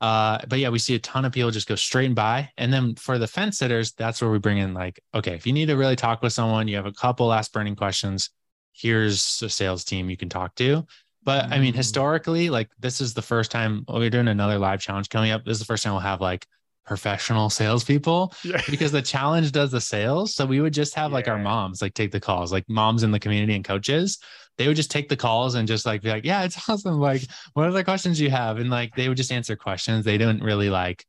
[0.01, 2.49] Uh, but yeah, we see a ton of people just go straight and buy.
[2.57, 5.53] And then for the fence sitters, that's where we bring in like, okay, if you
[5.53, 8.31] need to really talk with someone, you have a couple last burning questions.
[8.79, 10.87] Here's a sales team you can talk to.
[11.25, 11.77] But I mean, Mm.
[11.77, 15.45] historically, like this is the first time oh, we're doing another live challenge coming up.
[15.45, 16.47] This is the first time we'll have like
[16.87, 18.63] professional salespeople Yeah.
[18.71, 20.35] because the challenge does the sales.
[20.35, 23.11] So we would just have like our moms like take the calls, like moms in
[23.11, 24.19] the community and coaches.
[24.57, 26.99] They would just take the calls and just like be like, yeah, it's awesome.
[26.99, 27.23] Like,
[27.53, 28.59] what are the questions you have?
[28.59, 30.05] And like they would just answer questions.
[30.05, 31.05] They didn't really like,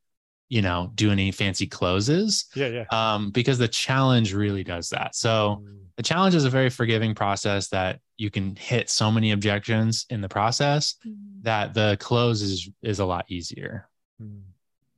[0.50, 2.46] you know, do any fancy closes.
[2.56, 2.86] Yeah, yeah.
[2.92, 5.16] Um, because the challenge really does that.
[5.16, 5.80] So Mm.
[5.96, 10.22] the challenge is a very forgiving process that you can hit so many objections in
[10.22, 10.96] the process
[11.44, 13.88] that the close is is a lot easier.
[14.22, 14.42] Mm.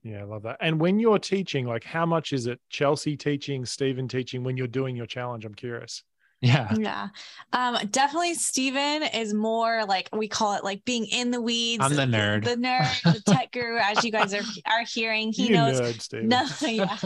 [0.03, 0.57] Yeah, I love that.
[0.61, 4.65] And when you're teaching, like how much is it Chelsea teaching, Stephen teaching when you're
[4.65, 5.45] doing your challenge?
[5.45, 6.01] I'm curious.
[6.41, 6.75] Yeah.
[6.79, 7.09] Yeah.
[7.53, 11.83] Um, definitely Stephen is more like we call it like being in the weeds.
[11.83, 12.43] I'm the nerd.
[12.45, 15.33] The nerd, the tech guru, as you guys are are hearing.
[15.33, 16.97] He you knows nerd, no, yeah.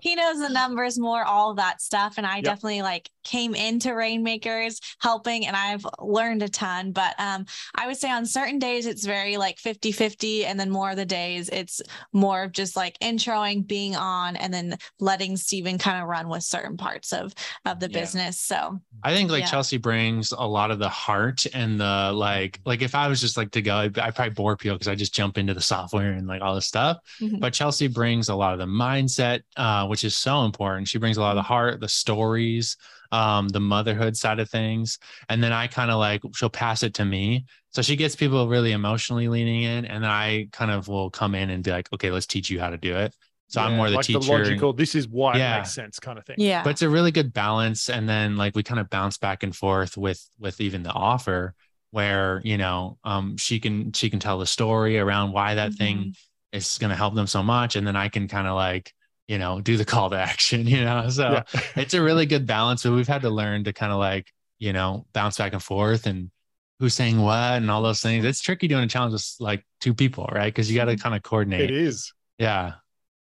[0.00, 2.14] He knows the numbers more, all that stuff.
[2.18, 2.44] And I Yep.
[2.44, 6.92] definitely like came into Rainmakers helping and I've learned a ton.
[6.92, 10.44] But um, I would say on certain days it's very like 50-50.
[10.44, 11.80] And then more of the days it's
[12.12, 16.42] more of just like introing, being on, and then letting Stephen kind of run with
[16.42, 17.32] certain parts of
[17.64, 18.00] of the Yeah.
[18.00, 18.40] business.
[18.40, 19.50] So I think like Yeah.
[19.50, 22.60] Chelsea brings a lot of the heart and the like.
[22.64, 24.94] Like if I was just like to go, I'd, I'd probably bore people because I
[24.94, 26.98] just jump into the software and like all this stuff.
[27.20, 27.40] Mhm.
[27.40, 30.88] But Chelsea brings a lot of the mindset, uh, which is so important.
[30.88, 32.76] She brings a lot of the heart, the stories,
[33.10, 36.94] um, the motherhood side of things, and then I kind of like she'll pass it
[36.94, 37.44] to me.
[37.70, 41.34] So she gets people really emotionally leaning in, and then I kind of will come
[41.34, 43.14] in and be like, okay, let's teach you how to do it.
[43.52, 44.18] So I'm more the like teacher.
[44.20, 45.54] the logical, this is why Yeah.
[45.54, 46.36] it makes sense kind of thing.
[46.38, 46.62] yeah.
[46.64, 49.54] but it's a really good balance and then like we kind of bounce back and
[49.54, 51.54] forth with with even the offer
[51.90, 56.14] where you know um she can she can tell the story around why that thing
[56.52, 58.94] is going to help them so much and then i can kind of like
[59.28, 61.60] you know do the call to action you know so Yeah.
[61.76, 64.72] it's a really good balance but we've had to learn to kind of like you
[64.72, 66.30] know bounce back and forth and
[66.78, 69.92] who's saying what and all those things it's tricky doing a challenge with like two
[69.92, 72.12] people right because you got to kind of coordinate It is.
[72.38, 72.72] yeah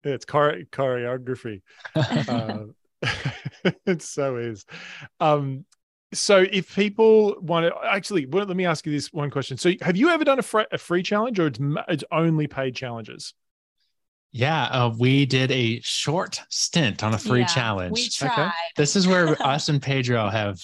[0.05, 1.63] It's chore- choreography.
[1.95, 2.65] uh,
[3.87, 4.65] it so is.
[5.21, 5.65] Um,
[6.13, 9.57] so if people want to actually, well, let me ask you this one question.
[9.59, 12.75] So have you ever done a, fr- a free challenge or it's, it's only paid
[12.75, 13.35] challenges?
[14.31, 18.53] yeah uh, we did a short stint on a free Yeah, challenge We tried.
[18.77, 20.63] this is where us and pedro have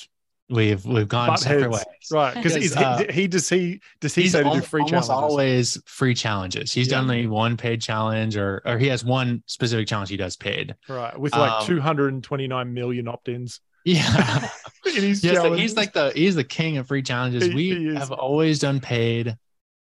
[0.50, 1.72] we've we've gone Butt separate heads.
[1.72, 2.34] ways Right.
[2.42, 5.10] Because Because, uh, he, he does he does he say to do free almost challenges?
[5.10, 6.72] always free challenges.
[6.72, 6.98] He's Yeah.
[6.98, 10.74] done like one paid challenge, or or he has one specific challenge he does paid.
[10.88, 11.18] Right.
[11.18, 14.48] With like Um, 229 million opt-ins Yeah,
[14.86, 15.60] in his Yes, like, challenges.
[15.60, 17.44] he's like the he's the king of free challenges.
[17.46, 19.36] He- we he have always done paid.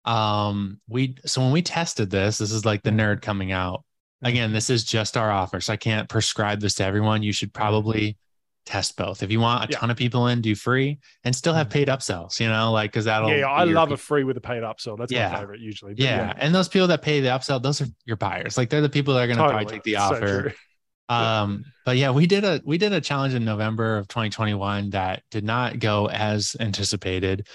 [0.05, 3.85] Um, we so when we tested this, this is like the nerd coming out.
[4.25, 7.25] Again, this is just our offer, so I can't prescribe this to everyone.
[7.25, 8.17] You should probably
[8.65, 9.23] test both.
[9.23, 9.79] If you want a Yeah.
[9.79, 11.73] ton of people in, do free and still have mm-hmm.
[11.73, 12.39] paid upsells.
[12.41, 13.95] You know, like because that'll yeah, be I love people.
[13.95, 14.97] a free with a paid upsell.
[14.99, 15.31] That's Yeah.
[15.33, 15.95] my favorite usually.
[15.95, 16.33] But Yeah.
[16.37, 18.57] And those people that pay the upsell, those are your buyers.
[18.57, 19.65] Like they're the people that are going to totally.
[19.65, 20.43] probably take the So offer.
[20.43, 20.53] true.
[21.09, 25.23] Um, but yeah, we did a we did a challenge in November of 2021 that
[25.31, 27.49] did not go as anticipated.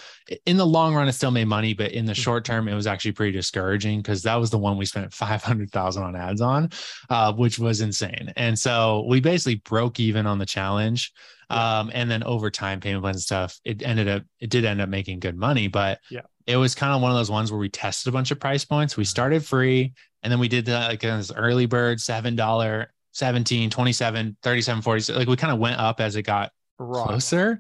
[0.46, 2.22] In the long run, it still made money, but in the Mm-hmm.
[2.22, 6.04] short term, it was actually pretty discouraging because that was the one we spent 500,000
[6.04, 6.70] on ads on,
[7.10, 8.32] uh, which was insane.
[8.36, 11.12] And so we basically broke even on the challenge.
[11.50, 14.82] Um, and then over time, payment plans and stuff, it ended up it did end
[14.82, 16.22] up making good money, but Yeah.
[16.46, 18.66] it was kind of one of those ones where we tested a bunch of price
[18.66, 18.98] points.
[18.98, 19.94] We started free
[20.24, 22.88] and then we did the like this early bird $7,
[23.18, 25.14] 17, 27, 37, 40.
[25.14, 27.08] Like we kind of went up as it got Right.
[27.08, 27.58] closer.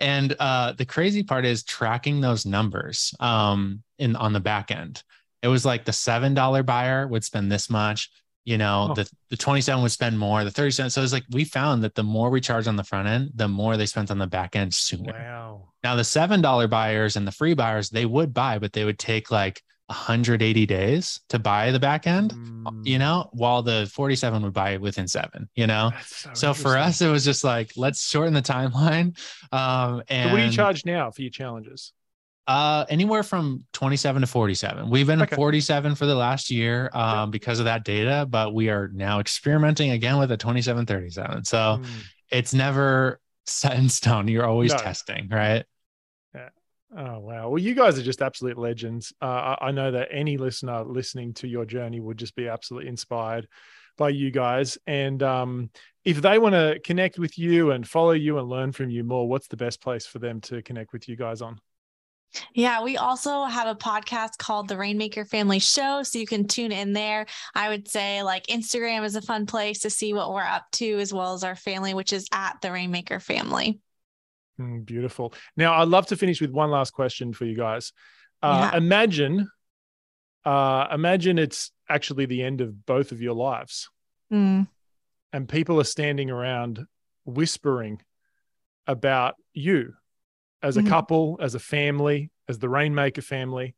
[0.00, 5.02] And uh, the crazy part is tracking those numbers um, in on the back end.
[5.42, 8.10] It was like the seven dollar buyer would spend this much.
[8.44, 8.94] You know, Oh.
[8.94, 10.42] the the twenty seven would spend more.
[10.44, 10.90] The thirty seven.
[10.90, 13.46] So it's like we found that the more we charge on the front end, the
[13.48, 15.12] more they spent on the back end sooner.
[15.12, 15.68] Wow.
[15.84, 18.98] Now the seven dollar buyers and the free buyers they would buy, but they would
[18.98, 22.34] take like 180 days to buy the back end.
[22.66, 25.48] Mm, You know, while the 47 would buy it within seven.
[25.54, 29.16] You know, so, so for us, it was just like, let's shorten the timeline.
[29.52, 31.92] Um, and So what do you charge now for your challenges?
[32.48, 34.88] Uh, anywhere from 27 to 47.
[34.88, 35.32] We've been Okay.
[35.32, 39.18] at 47 for the last year um, because of that data, but we are now
[39.18, 41.44] experimenting again with a 27, 37.
[41.44, 41.84] So Mm.
[42.30, 44.28] it's never set in stone.
[44.28, 44.78] You're always No.
[44.78, 45.64] testing, right?
[46.98, 47.50] Oh wow!
[47.50, 49.12] Well, you guys are just absolute legends.
[49.20, 52.88] Uh, I, I know that any listener listening to your journey would just be absolutely
[52.88, 53.48] inspired
[53.98, 54.78] by you guys.
[54.86, 55.70] And um,
[56.04, 59.28] if they want to connect with you and follow you and learn from you more,
[59.28, 61.60] what's the best place for them to connect with you guys on?
[62.54, 66.02] Yeah, we also have a podcast called The Rainmaker Family Show.
[66.02, 67.26] So you can tune in there.
[67.54, 70.98] I would say like Instagram is a fun place to see what we're up to,
[70.98, 73.80] as well as our family, which is at The Rainmaker Family.
[74.60, 75.34] Mm, beautiful.
[75.56, 77.92] Now, I'd love to finish with one last question for you guys.
[78.42, 78.76] Uh, Yeah.
[78.78, 79.50] Imagine,
[80.44, 83.90] uh, imagine it's actually the end of both of your lives,
[84.32, 84.66] Mm,
[85.32, 86.86] and people are standing around
[87.24, 88.02] whispering
[88.86, 89.94] about you
[90.62, 90.88] as a Mhm.
[90.88, 93.74] couple, as a family, as the Rainmaker family.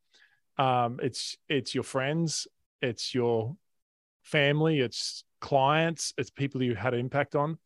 [0.57, 2.47] Um, it's it's your friends,
[2.83, 3.57] it's your
[4.23, 7.59] family, it's clients, it's people you had an impact on.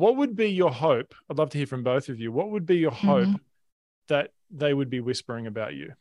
[0.00, 1.14] What would be your hope?
[1.28, 2.32] I'd love to hear from both of you.
[2.32, 3.40] What would be your hope Mhm.
[4.08, 5.92] that they would be whispering about you?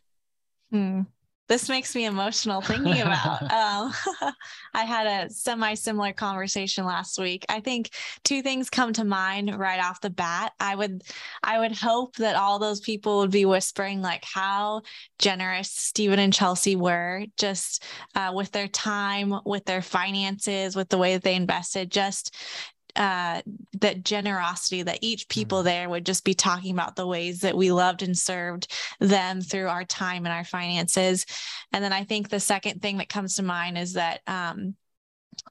[0.73, 1.05] mm.
[1.49, 3.41] This makes me emotional thinking about.
[3.51, 3.91] um,
[4.73, 7.45] I had a semi similar conversation last week.
[7.49, 7.89] I think
[8.23, 10.53] two things come to mind right off the bat.
[10.61, 11.01] I would,
[11.43, 14.83] I would hope that all those people would be whispering like how
[15.17, 17.83] generous Stephen and Chelsea were, just
[18.15, 21.91] uh, with their time, with their finances, with the way that they invested.
[21.91, 22.33] Just
[22.95, 23.41] uh
[23.79, 27.71] that generosity that each people there would just be talking about the ways that we
[27.71, 31.25] loved and served them through our time and our finances.
[31.71, 34.75] And then i think the second thing that comes to mind is that um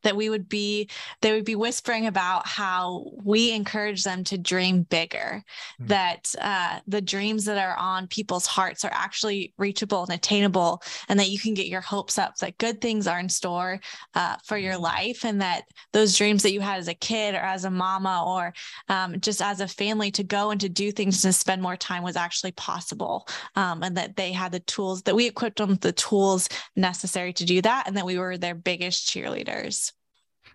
[0.03, 0.89] that we would be
[1.21, 5.45] they would be whispering about how we encourage them to dream bigger
[5.79, 5.87] Hmm.
[5.87, 11.19] that uh, the dreams that are on people's hearts are actually reachable and attainable and
[11.19, 13.81] that you can get your hopes up that good things are in store
[14.15, 17.39] uh, for your life and that those dreams that you had as a kid or
[17.39, 18.53] as a mama or
[18.89, 22.03] um, just as a family to go and to do things and spend more time
[22.03, 23.27] was actually possible
[23.57, 27.33] um, and that they had the tools that we equipped them with the tools necessary
[27.33, 29.78] to do that and that we were their biggest cheerleaders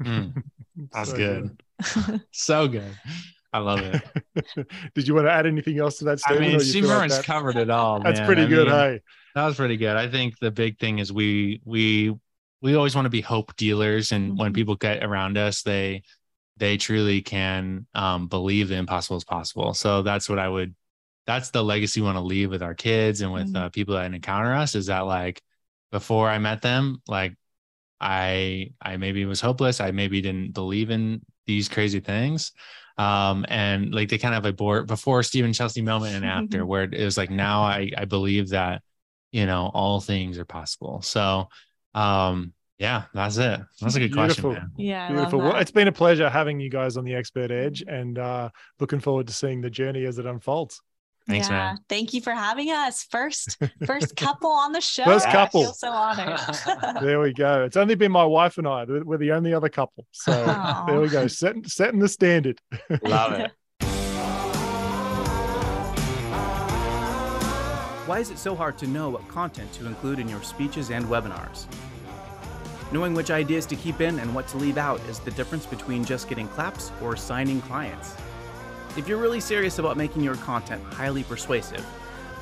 [0.05, 0.43] Mm,
[0.91, 1.61] That's So good.
[2.31, 2.97] so good.
[3.51, 4.67] I love it.
[4.95, 6.41] Did you want to add anything else to that I statement?
[6.41, 7.99] mean, or you she feel like that- covered it all.
[7.99, 8.25] That's man.
[8.27, 9.01] pretty I good, mean, hey.
[9.35, 9.95] That was pretty good.
[9.95, 12.13] I think the big thing is we we
[12.61, 14.55] we always want to be hope dealers and when Mhm.
[14.55, 16.03] people get around us they
[16.57, 20.73] they truly can um, believe the impossible is possible so that's what i would
[21.25, 23.57] that's the legacy we want to leave with our kids and with Mhm.
[23.57, 25.41] uh, people that encounter us is that like
[25.91, 27.35] before i met them like
[28.03, 32.51] i i maybe was hopeless i maybe didn't believe in these crazy things
[32.97, 36.83] um and like they kind of a board before Stephen Chelsea moment and after where
[36.83, 38.83] it was like now I I believe that
[39.31, 41.47] you know all things are possible so
[41.95, 44.51] um yeah that's it that's a good Beautiful.
[44.51, 45.07] question man Yeah.
[45.11, 45.39] Beautiful.
[45.39, 48.49] Well, it's been a pleasure having you guys on the Expert Edge and uh,
[48.79, 50.81] looking forward to seeing the journey as it unfolds.
[51.27, 51.53] Thanks, yeah.
[51.53, 51.77] man.
[51.87, 53.03] Thank you for having us.
[53.03, 55.05] First, first couple on the show.
[55.05, 55.63] First I couple.
[55.63, 56.39] feel so honored.
[57.01, 57.63] There we go.
[57.63, 58.85] It's only been my wife and I.
[58.85, 60.05] We're we're the only other couple.
[60.11, 60.85] So Aw.
[60.87, 61.27] there we go.
[61.27, 62.59] Setting, setting the standard.
[63.03, 63.51] love it
[68.05, 71.05] Why is it so hard to know what content to include in your speeches and
[71.05, 71.67] webinars?
[72.91, 76.03] Knowing which ideas to keep in and what to leave out is the difference between
[76.03, 78.13] just getting claps or signing clients.
[78.95, 81.83] If you're really serious about making your content highly persuasive,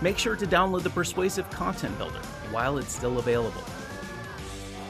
[0.01, 2.19] make sure to download the Persuasive Content Builder
[2.51, 3.63] while it's still available.